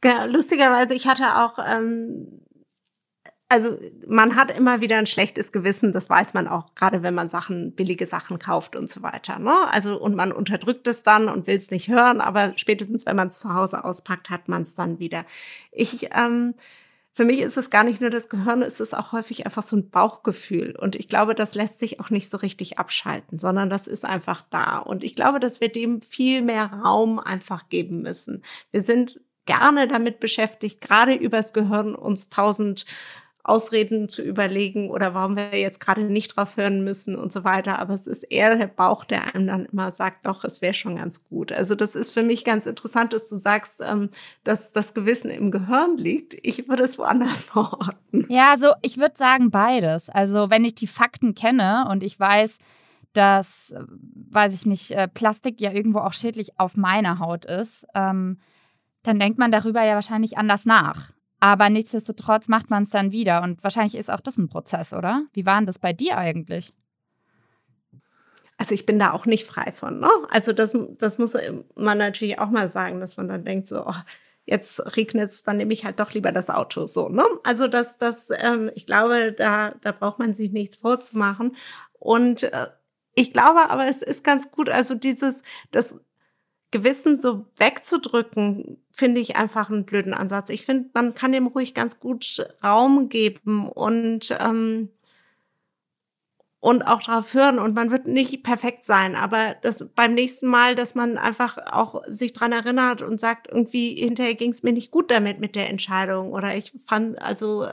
[0.00, 2.40] Genau, lustigerweise, ich hatte auch, ähm,
[3.48, 7.28] also man hat immer wieder ein schlechtes Gewissen, das weiß man auch, gerade wenn man
[7.28, 9.38] Sachen, billige Sachen kauft und so weiter.
[9.40, 9.52] Ne?
[9.72, 13.28] Also und man unterdrückt es dann und will es nicht hören, aber spätestens, wenn man
[13.28, 15.24] es zu Hause auspackt, hat man es dann wieder.
[15.72, 16.54] Ich ähm,
[17.12, 19.76] für mich ist es gar nicht nur das Gehirn, es ist auch häufig einfach so
[19.76, 20.76] ein Bauchgefühl.
[20.78, 24.44] Und ich glaube, das lässt sich auch nicht so richtig abschalten, sondern das ist einfach
[24.50, 24.78] da.
[24.78, 28.44] Und ich glaube, dass wir dem viel mehr Raum einfach geben müssen.
[28.70, 32.84] Wir sind gerne damit beschäftigt, gerade übers Gehirn uns tausend
[33.42, 37.78] Ausreden zu überlegen oder warum wir jetzt gerade nicht drauf hören müssen und so weiter.
[37.78, 40.96] Aber es ist eher der Bauch, der einem dann immer sagt, doch, es wäre schon
[40.96, 41.50] ganz gut.
[41.50, 44.10] Also das ist für mich ganz interessant, dass du sagst, ähm,
[44.44, 46.34] dass das Gewissen im Gehirn liegt.
[46.42, 48.26] Ich würde es woanders verorten.
[48.28, 50.10] Ja, also ich würde sagen beides.
[50.10, 52.58] Also wenn ich die Fakten kenne und ich weiß,
[53.14, 53.82] dass, äh,
[54.30, 58.38] weiß ich nicht, äh, Plastik ja irgendwo auch schädlich auf meiner Haut ist, ähm,
[59.02, 61.10] dann denkt man darüber ja wahrscheinlich anders nach.
[61.40, 63.42] Aber nichtsdestotrotz macht man es dann wieder.
[63.42, 65.24] Und wahrscheinlich ist auch das ein Prozess, oder?
[65.32, 66.74] Wie war denn das bei dir eigentlich?
[68.58, 70.00] Also ich bin da auch nicht frei von.
[70.00, 70.10] Ne?
[70.30, 71.34] Also das, das muss
[71.76, 73.94] man natürlich auch mal sagen, dass man dann denkt, so, oh,
[74.44, 76.86] jetzt regnet es, dann nehme ich halt doch lieber das Auto.
[76.86, 77.24] So, ne?
[77.42, 81.56] Also das, das, ähm, ich glaube, da, da braucht man sich nichts vorzumachen.
[81.98, 82.66] Und äh,
[83.14, 85.94] ich glaube aber, es ist ganz gut, also dieses, das
[86.70, 90.50] Gewissen so wegzudrücken, finde ich einfach einen blöden Ansatz.
[90.50, 94.90] Ich finde, man kann dem ruhig ganz gut Raum geben und, ähm,
[96.60, 97.58] und auch darauf hören.
[97.58, 102.02] Und man wird nicht perfekt sein, aber das beim nächsten Mal, dass man einfach auch
[102.06, 105.70] sich dran erinnert und sagt, irgendwie hinterher ging es mir nicht gut damit mit der
[105.70, 106.32] Entscheidung.
[106.32, 107.66] Oder ich fand, also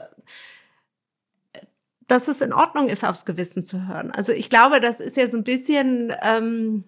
[2.08, 4.10] dass es in Ordnung ist, aufs Gewissen zu hören.
[4.10, 6.12] Also ich glaube, das ist ja so ein bisschen.
[6.22, 6.84] Ähm,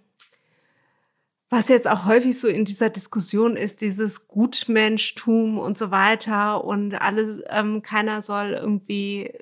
[1.51, 6.95] was jetzt auch häufig so in dieser Diskussion ist, dieses Gutmenschtum und so weiter und
[6.95, 9.33] alles, ähm, keiner soll irgendwie,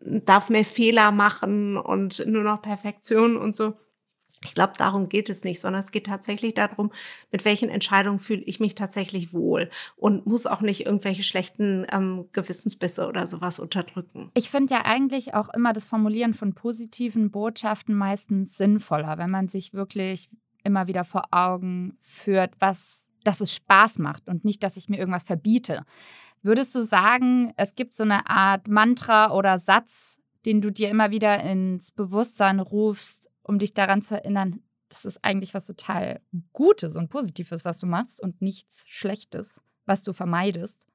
[0.00, 3.74] darf mehr Fehler machen und nur noch Perfektion und so.
[4.44, 6.92] Ich glaube, darum geht es nicht, sondern es geht tatsächlich darum,
[7.32, 12.28] mit welchen Entscheidungen fühle ich mich tatsächlich wohl und muss auch nicht irgendwelche schlechten ähm,
[12.32, 14.30] Gewissensbisse oder sowas unterdrücken.
[14.34, 19.48] Ich finde ja eigentlich auch immer das Formulieren von positiven Botschaften meistens sinnvoller, wenn man
[19.48, 20.30] sich wirklich
[20.68, 24.98] immer wieder vor Augen führt, was, dass es Spaß macht und nicht, dass ich mir
[24.98, 25.84] irgendwas verbiete.
[26.42, 31.10] Würdest du sagen, es gibt so eine Art Mantra oder Satz, den du dir immer
[31.10, 36.20] wieder ins Bewusstsein rufst, um dich daran zu erinnern, das ist eigentlich was total
[36.52, 40.86] Gutes und Positives, was du machst und nichts Schlechtes, was du vermeidest?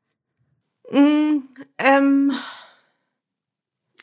[0.92, 1.40] Mm,
[1.78, 2.32] ähm,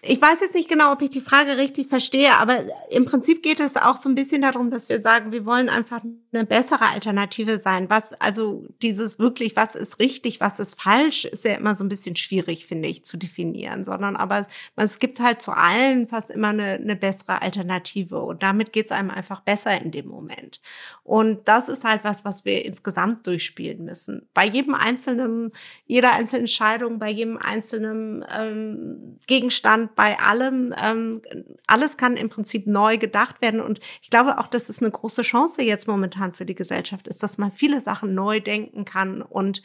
[0.03, 2.61] ich weiß jetzt nicht genau, ob ich die Frage richtig verstehe, aber
[2.91, 6.01] im Prinzip geht es auch so ein bisschen darum, dass wir sagen, wir wollen einfach
[6.33, 7.91] eine bessere Alternative sein.
[7.91, 11.91] Was, also dieses wirklich, was ist richtig, was ist falsch, ist ja immer so ein
[11.91, 16.49] bisschen schwierig, finde ich, zu definieren, sondern aber es gibt halt zu allen fast immer
[16.49, 20.63] eine, eine bessere Alternative und damit geht es einem einfach besser in dem Moment.
[21.03, 24.29] Und das ist halt was, was wir insgesamt durchspielen müssen.
[24.33, 25.53] Bei jedem einzelnen,
[25.87, 31.23] jeder einzelnen Entscheidung, bei jedem einzelnen ähm, Gegenstand, bei allem, ähm,
[31.67, 33.61] alles kann im Prinzip neu gedacht werden.
[33.61, 37.23] Und ich glaube auch, dass es eine große Chance jetzt momentan für die Gesellschaft ist,
[37.23, 39.63] dass man viele Sachen neu denken kann und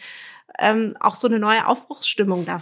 [0.59, 2.61] ähm, auch so eine neue Aufbruchsstimmung da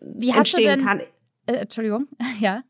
[0.00, 1.00] Wie entstehen kann.
[1.46, 2.06] Äh, Entschuldigung,
[2.40, 2.62] ja.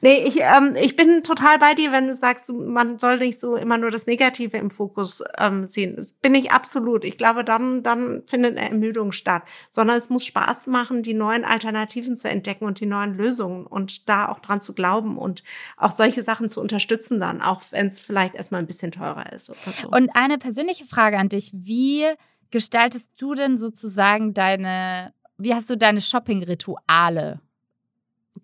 [0.00, 3.56] Nee, ich, ähm, ich bin total bei dir, wenn du sagst, man soll nicht so
[3.56, 6.10] immer nur das Negative im Fokus ähm, sehen.
[6.20, 7.04] Bin ich absolut.
[7.04, 9.44] Ich glaube, dann, dann findet eine Ermüdung statt.
[9.70, 14.08] Sondern es muss Spaß machen, die neuen Alternativen zu entdecken und die neuen Lösungen und
[14.08, 15.44] da auch dran zu glauben und
[15.76, 19.46] auch solche Sachen zu unterstützen dann, auch wenn es vielleicht erstmal ein bisschen teurer ist.
[19.46, 19.54] So.
[19.88, 21.52] Und eine persönliche Frage an dich.
[21.54, 22.06] Wie
[22.50, 27.40] gestaltest du denn sozusagen deine, wie hast du deine Shopping-Rituale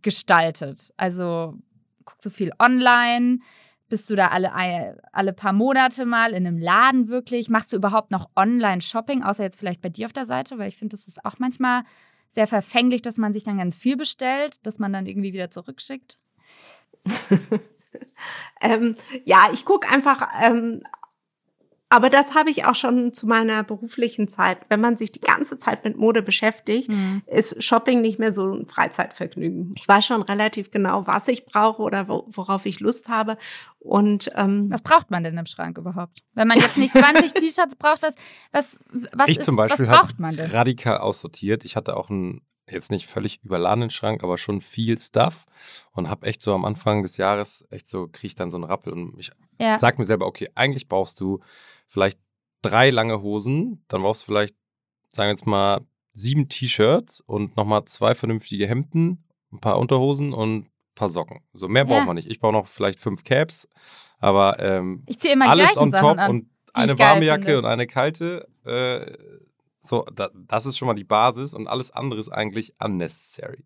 [0.03, 0.93] gestaltet?
[0.97, 1.55] Also
[2.05, 3.39] guckst du viel online?
[3.89, 4.53] Bist du da alle,
[5.13, 7.49] alle paar Monate mal in einem Laden wirklich?
[7.49, 10.59] Machst du überhaupt noch Online-Shopping, außer jetzt vielleicht bei dir auf der Seite?
[10.59, 11.85] Weil ich finde, das ist auch manchmal
[12.29, 16.19] sehr verfänglich, dass man sich dann ganz viel bestellt, dass man dann irgendwie wieder zurückschickt.
[18.61, 20.83] ähm, ja, ich gucke einfach ähm,
[21.91, 24.59] aber das habe ich auch schon zu meiner beruflichen Zeit.
[24.69, 27.23] Wenn man sich die ganze Zeit mit Mode beschäftigt, mhm.
[27.27, 29.73] ist Shopping nicht mehr so ein Freizeitvergnügen.
[29.77, 33.39] Ich weiß schon relativ genau, was ich brauche oder worauf ich Lust habe.
[33.79, 36.23] Und ähm, was braucht man denn im Schrank überhaupt?
[36.35, 38.15] Wenn man jetzt nicht 20 T-Shirts braucht, was,
[38.53, 38.81] was,
[39.13, 40.51] was, ich ist, zum Beispiel was braucht man denn?
[40.51, 41.65] radikal aussortiert.
[41.65, 45.47] Ich hatte auch einen jetzt nicht völlig überladenen Schrank, aber schon viel Stuff
[45.93, 48.65] und habe echt so am Anfang des Jahres echt so kriege ich dann so einen
[48.65, 49.79] Rappel und ich ja.
[49.79, 51.41] sag mir selber, okay, eigentlich brauchst du
[51.89, 52.19] vielleicht
[52.63, 54.55] drei lange Hosen, dann brauchst du vielleicht,
[55.11, 55.81] sagen wir jetzt mal,
[56.13, 61.41] sieben T-Shirts und nochmal zwei vernünftige Hemden, ein paar Unterhosen und ein paar Socken.
[61.53, 61.95] So mehr ja.
[61.95, 62.31] braucht man nicht.
[62.31, 63.69] Ich brauche noch vielleicht fünf Caps,
[64.19, 67.59] aber ähm, ich immer alles on top an, und eine warme Jacke finde.
[67.59, 68.49] und eine kalte.
[68.65, 69.13] Äh,
[69.81, 73.65] so, da, das ist schon mal die Basis und alles andere ist eigentlich unnecessary.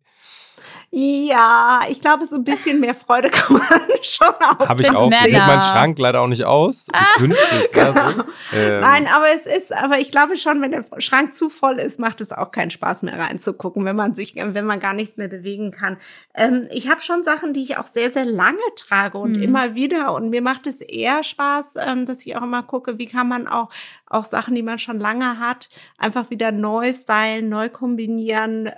[0.94, 4.68] Ja, ich glaube, so ein bisschen mehr Freude kann man schon auch.
[4.68, 5.10] Habe ich auch.
[5.10, 6.88] Sieht mein Schrank leider auch nicht aus.
[6.88, 7.20] Ich ah.
[7.20, 8.10] wünschte, es wäre genau.
[8.10, 8.24] so.
[8.54, 8.80] Ähm.
[8.80, 12.20] Nein, aber es ist, aber ich glaube schon, wenn der Schrank zu voll ist, macht
[12.20, 15.70] es auch keinen Spaß mehr reinzugucken, wenn man sich, wenn man gar nichts mehr bewegen
[15.70, 15.96] kann.
[16.34, 19.42] Ähm, ich habe schon Sachen, die ich auch sehr, sehr lange trage und mhm.
[19.42, 20.12] immer wieder.
[20.12, 23.48] Und mir macht es eher Spaß, ähm, dass ich auch immer gucke, wie kann man
[23.48, 23.70] auch,
[24.06, 28.70] auch Sachen, die man schon lange hat, einfach wieder neu stylen, neu kombinieren.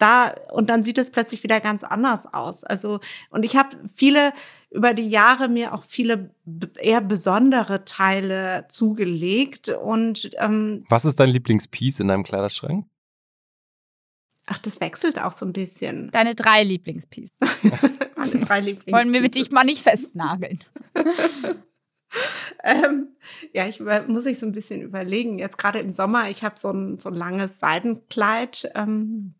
[0.00, 2.64] Da und dann sieht es plötzlich wieder ganz anders aus.
[2.64, 4.32] Also und ich habe viele
[4.70, 6.30] über die Jahre mir auch viele
[6.78, 12.86] eher besondere Teile zugelegt und ähm, was ist dein Lieblingspiece in deinem Kleiderschrank?
[14.46, 16.10] Ach, das wechselt auch so ein bisschen.
[16.10, 17.36] Deine drei Lieblingspieces.
[18.16, 18.92] Meine drei Lieblingspieces.
[18.92, 20.58] Wollen wir mit dich mal nicht festnageln.
[22.64, 23.08] ähm,
[23.52, 25.38] ja, ich muss ich so ein bisschen überlegen.
[25.38, 28.72] Jetzt gerade im Sommer, ich habe so ein, so ein langes Seidenkleid.
[28.74, 29.34] Ähm,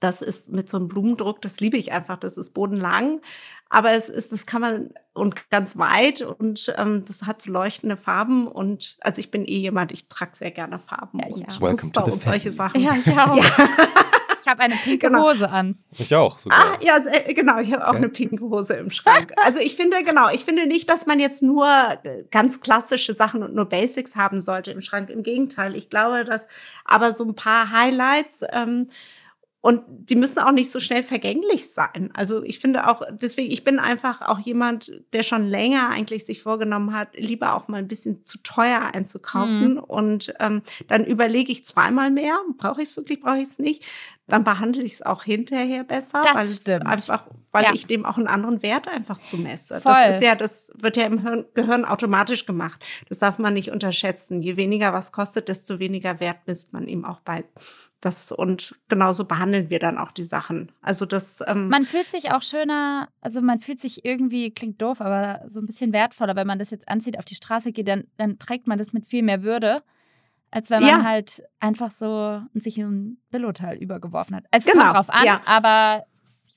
[0.00, 2.18] das ist mit so einem Blumendruck, das liebe ich einfach.
[2.18, 3.20] Das ist bodenlang,
[3.68, 7.96] aber es ist, das kann man und ganz weit und ähm, das hat so leuchtende
[7.96, 12.04] Farben und also ich bin eh jemand, ich trage sehr gerne Farben ja, und Muster
[12.04, 12.80] und solche Sachen.
[12.80, 13.36] Ja, ich auch.
[13.36, 13.68] Ja.
[14.44, 15.30] Ich habe eine pinke genau.
[15.30, 15.74] Hose an.
[15.96, 16.74] Ich auch sogar.
[16.74, 16.98] Ah, ja,
[17.32, 17.60] genau.
[17.60, 17.96] Ich habe auch okay.
[17.96, 19.32] eine pinke Hose im Schrank.
[19.42, 21.66] Also ich finde, genau, ich finde nicht, dass man jetzt nur
[22.02, 25.08] äh, ganz klassische Sachen und nur Basics haben sollte im Schrank.
[25.08, 25.74] Im Gegenteil.
[25.76, 26.46] Ich glaube, dass
[26.84, 28.88] aber so ein paar Highlights ähm,
[29.64, 32.10] und die müssen auch nicht so schnell vergänglich sein.
[32.12, 36.42] Also ich finde auch, deswegen, ich bin einfach auch jemand, der schon länger eigentlich sich
[36.42, 39.76] vorgenommen hat, lieber auch mal ein bisschen zu teuer einzukaufen.
[39.76, 39.78] Mhm.
[39.78, 43.82] Und ähm, dann überlege ich zweimal mehr, brauche ich es wirklich, brauche ich es nicht.
[44.26, 46.86] Dann behandle ich es auch hinterher besser, das weil stimmt.
[46.86, 47.72] einfach, weil ja.
[47.72, 49.80] ich dem auch einen anderen Wert einfach zumesse.
[49.80, 49.92] Voll.
[49.92, 52.84] Das ist ja, das wird ja im Hirn, Gehirn automatisch gemacht.
[53.08, 54.42] Das darf man nicht unterschätzen.
[54.42, 57.44] Je weniger was kostet, desto weniger Wert misst man ihm auch bei.
[58.04, 60.70] Das, und genauso behandeln wir dann auch die Sachen.
[60.82, 61.42] Also das.
[61.46, 65.58] Ähm man fühlt sich auch schöner, also man fühlt sich irgendwie, klingt doof, aber so
[65.58, 68.66] ein bisschen wertvoller, wenn man das jetzt anzieht, auf die Straße geht, dann, dann trägt
[68.66, 69.82] man das mit viel mehr Würde,
[70.50, 71.02] als wenn man ja.
[71.02, 74.44] halt einfach so sich ein Billo-Teil übergeworfen hat.
[74.50, 74.82] Es genau.
[74.82, 75.40] kommt drauf an, ja.
[75.46, 76.04] aber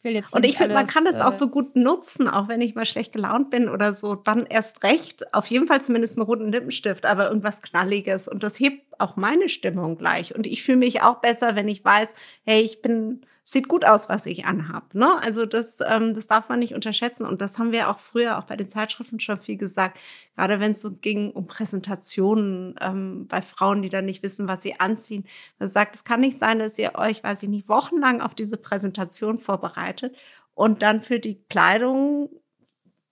[0.08, 2.62] will jetzt Und ich finde, man kann es auch äh, so gut nutzen, auch wenn
[2.62, 5.34] ich mal schlecht gelaunt bin oder so, dann erst recht.
[5.34, 8.28] Auf jeden Fall zumindest einen roten Lippenstift, aber irgendwas Knalliges.
[8.28, 10.36] Und das hebt auch meine Stimmung gleich.
[10.36, 12.08] Und ich fühle mich auch besser, wenn ich weiß,
[12.46, 14.94] hey, ich bin sieht gut aus, was ich anhab.
[14.94, 15.08] Ne?
[15.24, 17.26] Also das, ähm, das darf man nicht unterschätzen.
[17.26, 19.98] Und das haben wir auch früher auch bei den Zeitschriften schon viel gesagt.
[20.36, 24.64] Gerade wenn es so ging um Präsentationen ähm, bei Frauen, die dann nicht wissen, was
[24.64, 25.26] sie anziehen.
[25.60, 28.58] Man sagt, es kann nicht sein, dass ihr euch, weiß ich nicht, wochenlang auf diese
[28.58, 30.14] Präsentation vorbereitet
[30.54, 32.30] und dann für die Kleidung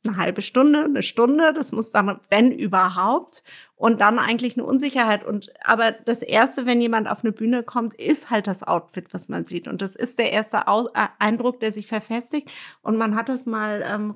[0.05, 3.43] eine halbe Stunde, eine Stunde, das muss dann, wenn überhaupt,
[3.75, 5.25] und dann eigentlich eine Unsicherheit.
[5.25, 9.27] Und aber das erste, wenn jemand auf eine Bühne kommt, ist halt das Outfit, was
[9.27, 9.67] man sieht.
[9.67, 12.49] Und das ist der erste Au äh, Eindruck, der sich verfestigt.
[12.81, 14.15] Und man hat das mal, ähm,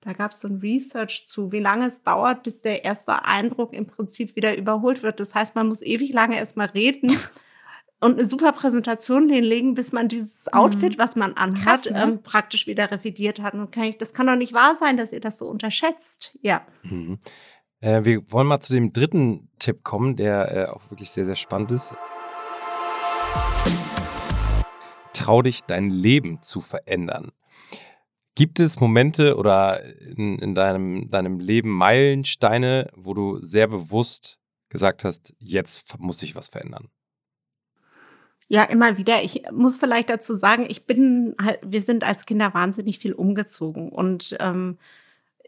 [0.00, 3.72] da gab es so ein Research zu, wie lange es dauert, bis der erste Eindruck
[3.74, 5.20] im Prinzip wieder überholt wird.
[5.20, 7.16] Das heißt, man muss ewig lange erstmal reden.
[8.00, 10.58] und eine super Präsentation hinlegen, bis man dieses mhm.
[10.58, 12.02] Outfit, was man anhat, Krass, ne?
[12.02, 13.54] ähm, praktisch wieder revidiert hat.
[13.54, 16.36] Und kann ich, das kann doch nicht wahr sein, dass ihr das so unterschätzt.
[16.40, 16.66] Ja.
[16.82, 17.18] Mhm.
[17.80, 21.36] Äh, wir wollen mal zu dem dritten Tipp kommen, der äh, auch wirklich sehr, sehr
[21.36, 21.96] spannend ist.
[25.12, 27.32] Trau dich, dein Leben zu verändern.
[28.36, 29.82] Gibt es Momente oder
[30.16, 36.36] in, in deinem, deinem Leben Meilensteine, wo du sehr bewusst gesagt hast, jetzt muss ich
[36.36, 36.88] was verändern?
[38.50, 39.22] Ja, immer wieder.
[39.22, 43.90] Ich muss vielleicht dazu sagen, ich bin halt, wir sind als Kinder wahnsinnig viel umgezogen
[43.90, 44.78] und ähm,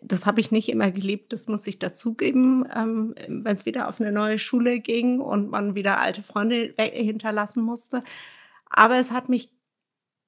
[0.03, 4.01] das habe ich nicht immer geliebt, das muss ich dazugeben, ähm, wenn es wieder auf
[4.01, 8.03] eine neue Schule ging und man wieder alte Freunde hinterlassen musste.
[8.71, 9.51] Aber es hat mich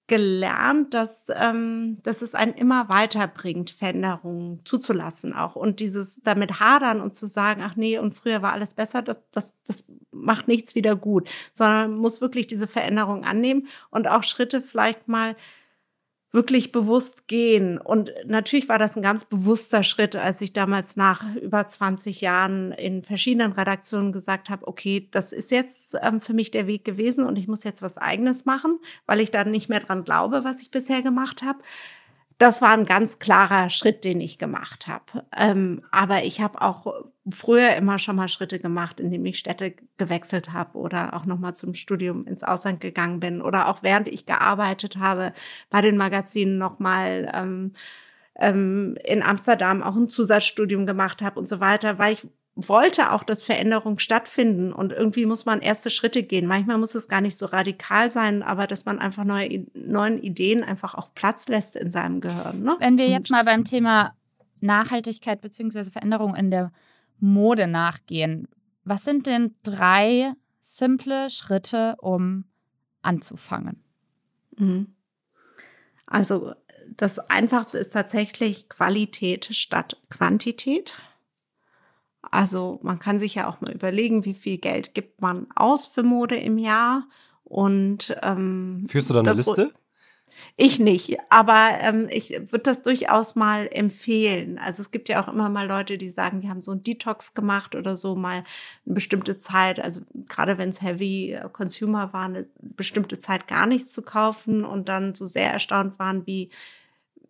[0.08, 5.56] gelernt, dass, ähm, dass es einen immer weiterbringt, Veränderungen zuzulassen auch.
[5.56, 9.18] Und dieses damit hadern und zu sagen, ach nee, und früher war alles besser, das,
[9.30, 14.60] das, das macht nichts wieder gut, sondern muss wirklich diese Veränderung annehmen und auch Schritte
[14.60, 15.36] vielleicht mal
[16.32, 17.78] wirklich bewusst gehen.
[17.78, 22.72] Und natürlich war das ein ganz bewusster Schritt, als ich damals nach über 20 Jahren
[22.72, 27.26] in verschiedenen Redaktionen gesagt habe, okay, das ist jetzt ähm, für mich der Weg gewesen
[27.26, 30.60] und ich muss jetzt was eigenes machen, weil ich da nicht mehr dran glaube, was
[30.62, 31.58] ich bisher gemacht habe
[32.42, 35.24] das war ein ganz klarer Schritt, den ich gemacht habe.
[35.38, 36.92] Ähm, aber ich habe auch
[37.30, 41.54] früher immer schon mal Schritte gemacht, indem ich Städte gewechselt habe oder auch noch mal
[41.54, 45.32] zum Studium ins Ausland gegangen bin oder auch während ich gearbeitet habe
[45.70, 47.72] bei den Magazinen noch mal ähm,
[48.34, 53.22] ähm, in Amsterdam auch ein Zusatzstudium gemacht habe und so weiter, weil ich wollte auch,
[53.22, 56.46] dass Veränderungen stattfinden und irgendwie muss man erste Schritte gehen.
[56.46, 60.62] Manchmal muss es gar nicht so radikal sein, aber dass man einfach neue neuen Ideen
[60.62, 62.62] einfach auch Platz lässt in seinem Gehirn.
[62.62, 62.76] Ne?
[62.78, 64.14] Wenn wir jetzt mal beim Thema
[64.60, 65.84] Nachhaltigkeit bzw.
[65.84, 66.72] Veränderung in der
[67.18, 68.48] Mode nachgehen,
[68.84, 72.44] was sind denn drei simple Schritte, um
[73.00, 73.82] anzufangen?
[74.58, 74.94] Mhm.
[76.06, 76.52] Also
[76.96, 80.94] das Einfachste ist tatsächlich Qualität statt Quantität.
[82.32, 86.02] Also man kann sich ja auch mal überlegen, wie viel Geld gibt man aus für
[86.02, 87.06] Mode im Jahr.
[87.44, 89.70] Und ähm, führst du da eine Liste?
[90.56, 94.58] Ich nicht, aber ähm, ich würde das durchaus mal empfehlen.
[94.58, 97.34] Also es gibt ja auch immer mal Leute, die sagen, die haben so ein Detox
[97.34, 98.44] gemacht oder so mal
[98.86, 99.78] eine bestimmte Zeit.
[99.78, 104.88] Also gerade wenn es Heavy Consumer war, eine bestimmte Zeit gar nichts zu kaufen und
[104.88, 106.48] dann so sehr erstaunt waren, wie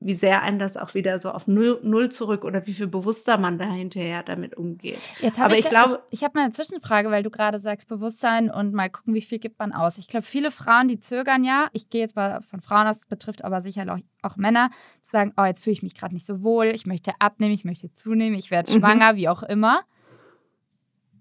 [0.04, 3.38] wie sehr einen das auch wieder so auf Null, Null zurück oder wie viel bewusster
[3.38, 4.98] man da hinterher damit umgeht.
[5.20, 6.02] Jetzt Aber ich, ich glaube.
[6.10, 9.20] Ich, ich habe mal eine Zwischenfrage, weil du gerade sagst, Bewusstsein und mal gucken, wie
[9.20, 9.98] viel gibt man aus.
[9.98, 13.06] Ich glaube, viele Frauen, die zögern ja, ich gehe jetzt mal von Frauen aus, das
[13.06, 14.70] betrifft aber sicher auch, auch Männer,
[15.04, 17.64] die sagen, oh, jetzt fühle ich mich gerade nicht so wohl, ich möchte abnehmen, ich
[17.64, 18.78] möchte zunehmen, ich werde mhm.
[18.78, 19.82] schwanger, wie auch immer.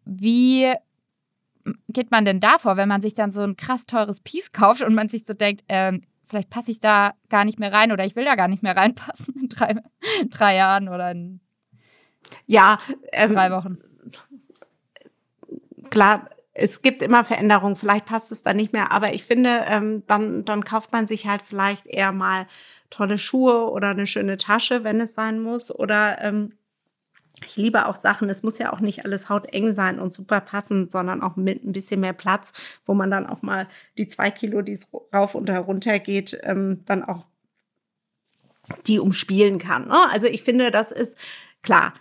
[0.06, 0.74] Wie
[1.90, 4.94] geht man denn davor, wenn man sich dann so ein krass teures Piece kauft und
[4.94, 8.16] man sich so denkt, ähm, vielleicht passe ich da gar nicht mehr rein oder ich
[8.16, 9.76] will da gar nicht mehr reinpassen in drei,
[10.22, 11.42] in drei Jahren oder in
[12.48, 12.80] ja,
[13.12, 13.78] ähm, drei Wochen.
[15.90, 20.04] Klar, es gibt immer Veränderungen, vielleicht passt es da nicht mehr, aber ich finde, ähm,
[20.08, 22.48] dann, dann kauft man sich halt vielleicht eher mal
[22.90, 26.54] tolle Schuhe oder eine schöne Tasche, wenn es sein muss, oder ähm,
[27.46, 30.92] ich liebe auch Sachen, es muss ja auch nicht alles hauteng sein und super passend,
[30.92, 32.54] sondern auch mit ein bisschen mehr Platz,
[32.86, 36.84] wo man dann auch mal die zwei Kilo, die es rauf und herunter geht, ähm,
[36.86, 37.26] dann auch
[38.88, 39.88] die umspielen kann.
[39.88, 39.98] Ne?
[40.12, 41.18] Also ich finde, das ist
[41.62, 41.94] klar.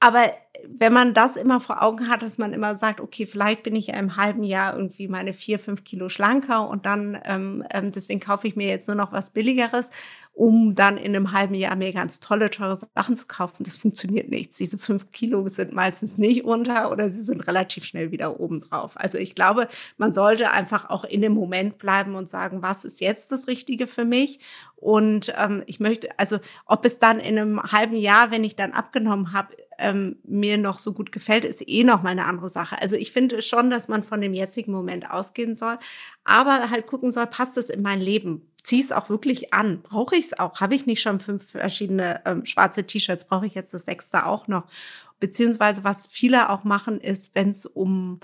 [0.00, 0.30] Aber
[0.68, 3.88] wenn man das immer vor Augen hat, dass man immer sagt, okay, vielleicht bin ich
[3.88, 8.20] ja im halben Jahr irgendwie meine vier, fünf Kilo schlanker und dann ähm, ähm, deswegen
[8.20, 9.90] kaufe ich mir jetzt nur noch was Billigeres
[10.36, 13.64] um dann in einem halben Jahr mir ganz tolle, teure Sachen zu kaufen.
[13.64, 14.58] Das funktioniert nicht.
[14.58, 18.92] Diese fünf Kilo sind meistens nicht unter oder sie sind relativ schnell wieder oben drauf.
[18.96, 23.00] Also ich glaube, man sollte einfach auch in dem Moment bleiben und sagen, was ist
[23.00, 24.40] jetzt das Richtige für mich?
[24.76, 28.72] Und ähm, ich möchte, also ob es dann in einem halben Jahr, wenn ich dann
[28.72, 32.80] abgenommen habe, ähm, mir noch so gut gefällt, ist eh noch mal eine andere Sache.
[32.80, 35.78] Also ich finde schon, dass man von dem jetzigen Moment ausgehen soll,
[36.24, 38.42] aber halt gucken soll, passt es in mein Leben?
[38.62, 39.82] Zieh es auch wirklich an?
[39.82, 40.60] Brauche ich es auch?
[40.60, 43.26] Habe ich nicht schon fünf verschiedene ähm, schwarze T-Shirts?
[43.26, 44.64] Brauche ich jetzt das sechste auch noch?
[45.20, 48.20] Beziehungsweise was viele auch machen, ist, wenn es um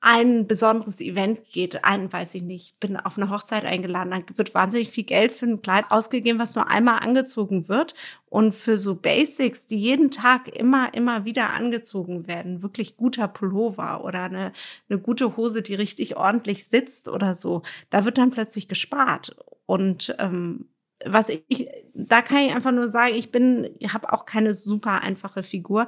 [0.00, 4.54] ein besonderes Event geht, ein, weiß ich nicht, bin auf eine Hochzeit eingeladen, dann wird
[4.54, 7.94] wahnsinnig viel Geld für ein Kleid ausgegeben, was nur einmal angezogen wird.
[8.28, 14.04] Und für so Basics, die jeden Tag immer, immer wieder angezogen werden, wirklich guter Pullover
[14.04, 14.52] oder eine,
[14.88, 19.34] eine gute Hose, die richtig ordentlich sitzt oder so, da wird dann plötzlich gespart.
[19.66, 20.68] Und ähm,
[21.04, 25.02] was ich, da kann ich einfach nur sagen, ich bin, ich habe auch keine super
[25.02, 25.86] einfache Figur.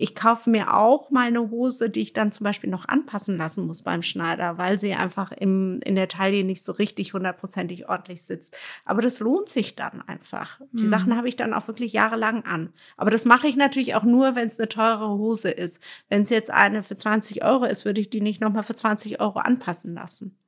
[0.00, 3.66] Ich kaufe mir auch mal eine Hose, die ich dann zum Beispiel noch anpassen lassen
[3.66, 8.22] muss beim Schneider, weil sie einfach im, in der Taille nicht so richtig hundertprozentig ordentlich
[8.22, 8.56] sitzt.
[8.84, 10.60] Aber das lohnt sich dann einfach.
[10.70, 10.90] Die mhm.
[10.90, 12.72] Sachen habe ich dann auch wirklich jahrelang an.
[12.96, 15.80] Aber das mache ich natürlich auch nur, wenn es eine teurere Hose ist.
[16.08, 19.20] Wenn es jetzt eine für 20 Euro ist, würde ich die nicht nochmal für 20
[19.20, 20.38] Euro anpassen lassen.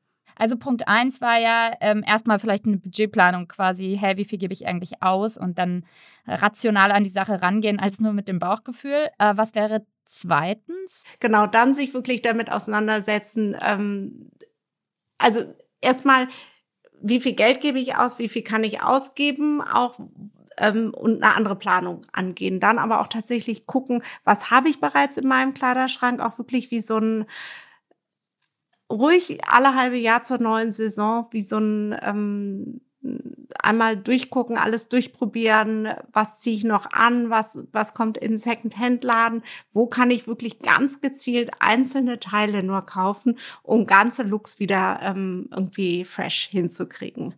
[0.41, 4.55] Also Punkt eins war ja ähm, erstmal vielleicht eine Budgetplanung quasi, hey, wie viel gebe
[4.55, 5.85] ich eigentlich aus und dann
[6.27, 9.11] rational an die Sache rangehen, als nur mit dem Bauchgefühl.
[9.19, 11.05] Äh, was wäre zweitens?
[11.19, 13.55] Genau, dann sich wirklich damit auseinandersetzen.
[13.61, 14.31] Ähm,
[15.19, 15.41] also
[15.83, 16.27] erstmal,
[17.03, 20.01] wie viel Geld gebe ich aus, wie viel kann ich ausgeben, auch
[20.57, 22.61] ähm, und eine andere Planung angehen.
[22.61, 26.81] Dann aber auch tatsächlich gucken, was habe ich bereits in meinem Kleiderschrank, auch wirklich wie
[26.81, 27.27] so ein
[28.91, 32.81] ruhig alle halbe Jahr zur neuen Saison wie so ein ähm,
[33.59, 39.87] einmal durchgucken, alles durchprobieren, was ziehe ich noch an, was, was kommt in Second-Hand-Laden, wo
[39.87, 46.05] kann ich wirklich ganz gezielt einzelne Teile nur kaufen, um ganze Looks wieder ähm, irgendwie
[46.05, 47.35] fresh hinzukriegen.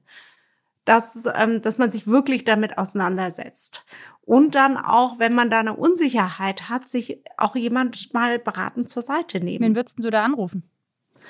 [0.84, 3.84] Dass, ähm, dass man sich wirklich damit auseinandersetzt.
[4.24, 9.02] Und dann auch, wenn man da eine Unsicherheit hat, sich auch jemand mal beratend zur
[9.02, 9.64] Seite nehmen.
[9.64, 10.64] Wen würdest du da anrufen?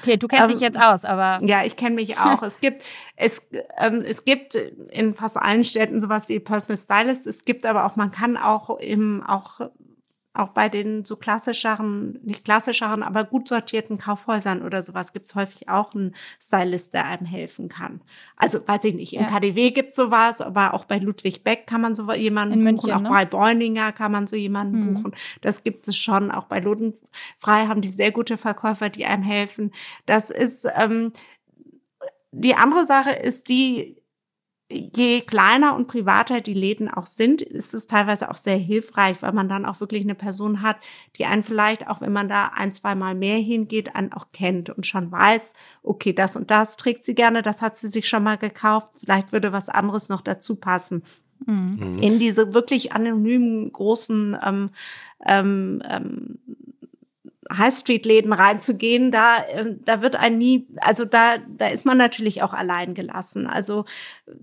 [0.03, 1.39] Okay, du kennst ähm, dich jetzt aus, aber.
[1.43, 2.43] Ja, ich kenne mich auch.
[2.43, 2.85] es gibt,
[3.17, 3.41] es,
[3.79, 7.27] ähm, es gibt in fast allen Städten sowas wie Personal Stylist.
[7.27, 9.61] Es gibt aber auch, man kann auch im, auch
[10.35, 15.35] auch bei den so klassischeren, nicht klassischeren, aber gut sortierten Kaufhäusern oder sowas gibt es
[15.35, 18.01] häufig auch einen Stylist, der einem helfen kann.
[18.37, 19.29] Also weiß ich nicht, im ja.
[19.29, 22.65] KDW gibt es sowas, aber auch bei Ludwig Beck kann man so jemanden In buchen,
[22.65, 23.11] München, auch ne?
[23.11, 24.95] bei Bräuninger kann man so jemanden mhm.
[24.95, 25.15] buchen.
[25.43, 26.31] Das gibt es schon.
[26.31, 29.73] Auch bei Lodenfrei haben die sehr gute Verkäufer, die einem helfen.
[30.07, 31.13] Das ist ähm,
[32.33, 34.02] die andere Sache ist die,
[34.73, 39.33] je kleiner und privater die Läden auch sind, ist es teilweise auch sehr hilfreich, weil
[39.33, 40.77] man dann auch wirklich eine Person hat,
[41.19, 44.71] die einen vielleicht, auch wenn man da ein, zwei Mal mehr hingeht, einen auch kennt
[44.71, 45.53] und schon weiß,
[45.83, 49.33] okay, das und das trägt sie gerne, das hat sie sich schon mal gekauft, vielleicht
[49.33, 51.03] würde was anderes noch dazu passen.
[51.47, 51.99] Mhm.
[52.01, 54.71] In diese wirklich anonymen großen ähm,
[55.27, 55.83] ähm,
[57.51, 61.85] ähm, High Street Läden reinzugehen, da äh, da wird ein nie, also da da ist
[61.85, 63.47] man natürlich auch allein gelassen.
[63.47, 63.85] Also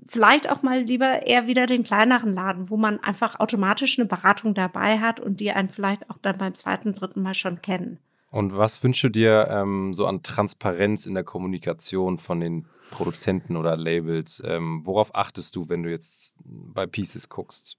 [0.05, 4.53] vielleicht auch mal lieber eher wieder den kleineren Laden, wo man einfach automatisch eine Beratung
[4.53, 7.99] dabei hat und die einen vielleicht auch dann beim zweiten, dritten Mal schon kennen.
[8.31, 13.55] Und was wünschst du dir ähm, so an Transparenz in der Kommunikation von den Produzenten
[13.55, 14.41] oder Labels?
[14.45, 17.77] Ähm, worauf achtest du, wenn du jetzt bei Pieces guckst?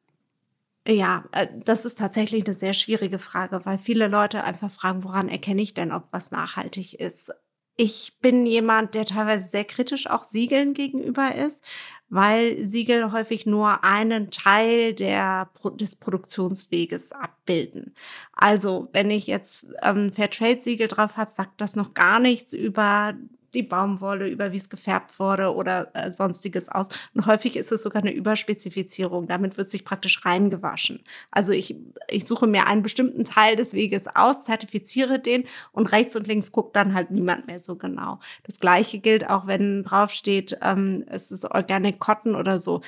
[0.88, 5.28] Ja, äh, das ist tatsächlich eine sehr schwierige Frage, weil viele Leute einfach fragen, woran
[5.28, 7.30] erkenne ich denn, ob was nachhaltig ist?
[7.76, 11.64] Ich bin jemand, der teilweise sehr kritisch auch Siegeln gegenüber ist,
[12.08, 17.94] weil Siegel häufig nur einen Teil der, des Produktionsweges abbilden.
[18.32, 23.14] Also wenn ich jetzt ähm, Fairtrade-Siegel drauf habe, sagt das noch gar nichts über
[23.54, 26.88] die Baumwolle, über wie es gefärbt wurde oder äh, sonstiges aus.
[27.14, 29.26] Und häufig ist es sogar eine Überspezifizierung.
[29.26, 31.02] Damit wird sich praktisch reingewaschen.
[31.30, 31.76] Also ich,
[32.08, 36.52] ich suche mir einen bestimmten Teil des Weges aus, zertifiziere den und rechts und links
[36.52, 38.20] guckt dann halt niemand mehr so genau.
[38.44, 42.80] Das gleiche gilt auch, wenn draufsteht, ähm, es ist Organic Cotton oder so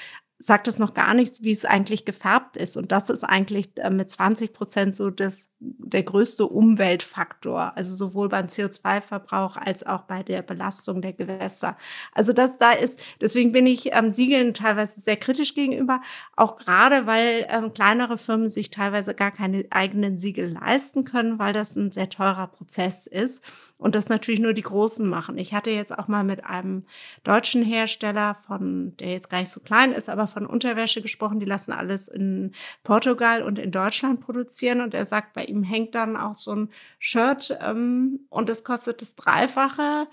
[0.44, 2.76] sagt es noch gar nichts, wie es eigentlich gefärbt ist.
[2.76, 7.76] Und das ist eigentlich äh, mit 20 Prozent so das, der größte Umweltfaktor.
[7.76, 11.76] Also sowohl beim CO2-Verbrauch als auch bei der Belastung der Gewässer.
[12.12, 16.00] Also das da ist, deswegen bin ich ähm, Siegeln teilweise sehr kritisch gegenüber.
[16.36, 21.52] Auch gerade, weil ähm, kleinere Firmen sich teilweise gar keine eigenen Siegel leisten können, weil
[21.52, 23.42] das ein sehr teurer Prozess ist
[23.82, 25.36] und das natürlich nur die Großen machen.
[25.38, 26.84] Ich hatte jetzt auch mal mit einem
[27.24, 31.40] deutschen Hersteller von, der jetzt gar nicht so klein ist, aber von Unterwäsche gesprochen.
[31.40, 32.52] Die lassen alles in
[32.84, 36.68] Portugal und in Deutschland produzieren und er sagt, bei ihm hängt dann auch so ein
[37.00, 40.06] Shirt ähm, und es kostet das Dreifache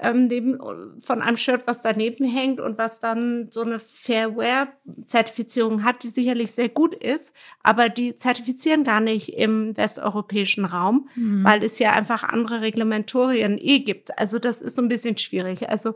[0.00, 0.58] ähm, neben,
[1.00, 6.52] von einem Shirt, was daneben hängt und was dann so eine Fair-Wear-Zertifizierung hat, die sicherlich
[6.52, 7.32] sehr gut ist,
[7.62, 11.44] aber die zertifizieren gar nicht im westeuropäischen Raum, mhm.
[11.44, 14.18] weil es ja einfach andere Reglementorien eh gibt.
[14.18, 15.68] Also das ist so ein bisschen schwierig.
[15.68, 15.94] Also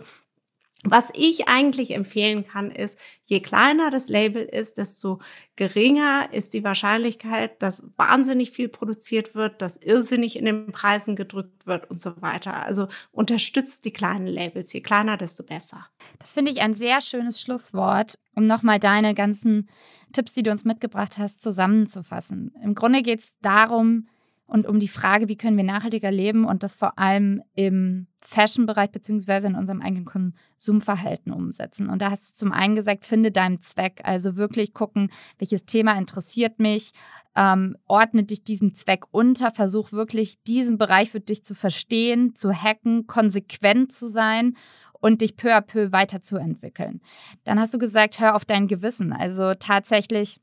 [0.85, 5.21] was ich eigentlich empfehlen kann, ist, je kleiner das Label ist, desto
[5.55, 11.67] geringer ist die Wahrscheinlichkeit, dass wahnsinnig viel produziert wird, dass irrsinnig in den Preisen gedrückt
[11.67, 12.65] wird und so weiter.
[12.65, 14.73] Also unterstützt die kleinen Labels.
[14.73, 15.87] Je kleiner, desto besser.
[16.19, 19.69] Das finde ich ein sehr schönes Schlusswort, um nochmal deine ganzen
[20.13, 22.55] Tipps, die du uns mitgebracht hast, zusammenzufassen.
[22.63, 24.09] Im Grunde geht es darum,
[24.53, 28.91] und um die Frage, wie können wir nachhaltiger leben und das vor allem im Fashion-Bereich
[28.91, 31.89] beziehungsweise in unserem eigenen Konsumverhalten umsetzen.
[31.89, 35.97] Und da hast du zum einen gesagt, finde deinen Zweck, also wirklich gucken, welches Thema
[35.97, 36.93] interessiert mich,
[37.35, 42.53] ähm, ordne dich diesem Zweck unter, versuch wirklich diesen Bereich für dich zu verstehen, zu
[42.53, 44.55] hacken, konsequent zu sein
[44.93, 47.01] und dich peu à peu weiterzuentwickeln.
[47.45, 50.41] Dann hast du gesagt, hör auf dein Gewissen, also tatsächlich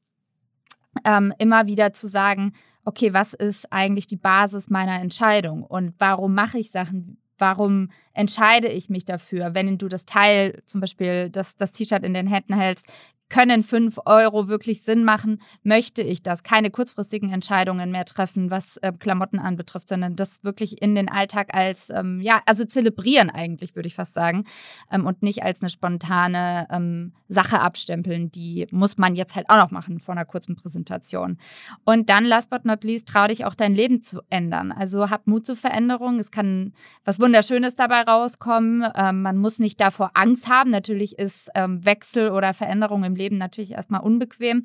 [1.06, 2.54] ähm, immer wieder zu sagen,
[2.86, 7.18] okay, was ist eigentlich die Basis meiner Entscheidung und warum mache ich Sachen?
[7.38, 12.14] Warum entscheide ich mich dafür, wenn du das Teil, zum Beispiel das, das T-Shirt in
[12.14, 15.42] den Händen hältst, können 5 Euro wirklich Sinn machen?
[15.64, 16.44] Möchte ich das?
[16.44, 21.54] Keine kurzfristigen Entscheidungen mehr treffen, was äh, Klamotten anbetrifft, sondern das wirklich in den Alltag
[21.54, 24.46] als, ähm, ja, also zelebrieren eigentlich, würde ich fast sagen.
[24.92, 29.58] Ähm, und nicht als eine spontane ähm, Sache abstempeln, die muss man jetzt halt auch
[29.58, 31.38] noch machen vor einer kurzen Präsentation.
[31.86, 34.72] Und dann, last but not least, trau dich auch dein Leben zu ändern.
[34.72, 36.20] Also hab Mut zur Veränderung.
[36.20, 36.74] Es kann
[37.06, 38.88] was Wunderschönes dabei rauskommen.
[38.96, 40.70] Ähm, man muss nicht davor Angst haben.
[40.72, 44.64] Natürlich ist ähm, Wechsel oder Veränderung im Leben natürlich erstmal unbequem,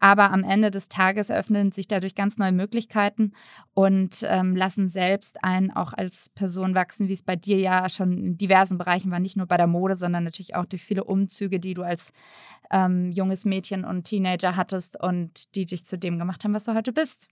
[0.00, 3.32] aber am Ende des Tages eröffnen sich dadurch ganz neue Möglichkeiten
[3.72, 8.18] und ähm, lassen selbst einen auch als Person wachsen, wie es bei dir ja schon
[8.18, 11.60] in diversen Bereichen war, nicht nur bei der Mode, sondern natürlich auch durch viele Umzüge,
[11.60, 12.12] die du als
[12.70, 16.74] ähm, junges Mädchen und Teenager hattest und die dich zu dem gemacht haben, was du
[16.74, 17.28] heute bist.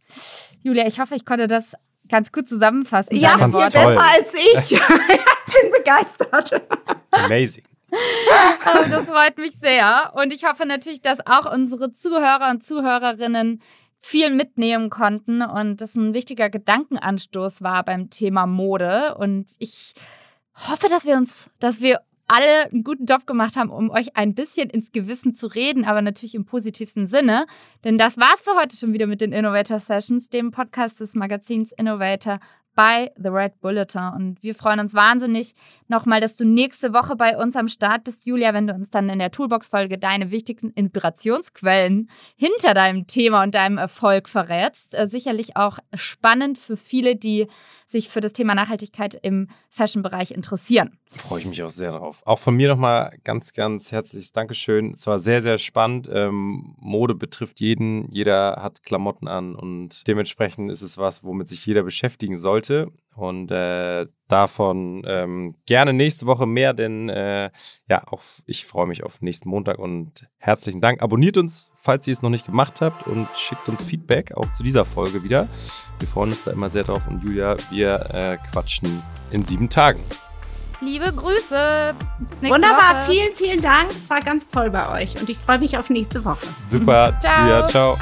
[0.63, 1.75] Julia, ich hoffe, ich konnte das
[2.09, 3.17] ganz gut zusammenfassen.
[3.17, 4.73] Ja, viel besser als ich.
[4.73, 6.63] ich bin begeistert.
[7.11, 7.65] Amazing.
[8.91, 10.13] das freut mich sehr.
[10.15, 13.61] Und ich hoffe natürlich, dass auch unsere Zuhörer und Zuhörerinnen
[13.99, 19.15] viel mitnehmen konnten und das ein wichtiger Gedankenanstoß war beim Thema Mode.
[19.17, 19.93] Und ich
[20.55, 24.35] hoffe, dass wir uns, dass wir alle einen guten Job gemacht haben, um euch ein
[24.35, 27.45] bisschen ins Gewissen zu reden, aber natürlich im positivsten Sinne.
[27.83, 31.73] Denn das war's für heute schon wieder mit den Innovator Sessions, dem Podcast des Magazins
[31.73, 32.39] Innovator
[32.81, 34.11] bei The Red Bulletin.
[34.17, 35.53] Und wir freuen uns wahnsinnig
[35.89, 39.11] nochmal, dass du nächste Woche bei uns am Start bist, Julia, wenn du uns dann
[39.11, 44.95] in der Toolbox-Folge deine wichtigsten Inspirationsquellen hinter deinem Thema und deinem Erfolg verrätst.
[44.95, 47.49] Äh, sicherlich auch spannend für viele, die
[47.87, 50.97] sich für das Thema Nachhaltigkeit im Fashion-Bereich interessieren.
[51.11, 52.23] Freue ich mich auch sehr drauf.
[52.25, 54.93] Auch von mir nochmal ganz, ganz herzliches Dankeschön.
[54.95, 56.09] Es war sehr, sehr spannend.
[56.11, 58.11] Ähm, Mode betrifft jeden.
[58.11, 62.70] Jeder hat Klamotten an und dementsprechend ist es was, womit sich jeder beschäftigen sollte.
[63.17, 67.51] Und äh, davon ähm, gerne nächste Woche mehr, denn äh,
[67.89, 71.03] ja, auch ich freue mich auf nächsten Montag und herzlichen Dank.
[71.03, 74.63] Abonniert uns, falls ihr es noch nicht gemacht habt und schickt uns Feedback auch zu
[74.63, 75.49] dieser Folge wieder.
[75.99, 79.03] Wir freuen uns da immer sehr drauf und Julia, wir äh, quatschen
[79.33, 80.01] in sieben Tagen.
[80.81, 81.95] Liebe Grüße.
[82.41, 83.11] Wunderbar, Woche.
[83.11, 83.91] vielen, vielen Dank.
[83.91, 86.47] Es war ganz toll bei euch und ich freue mich auf nächste Woche.
[86.71, 87.19] Super.
[87.21, 87.49] ciao.
[87.49, 87.99] Ja, ciao.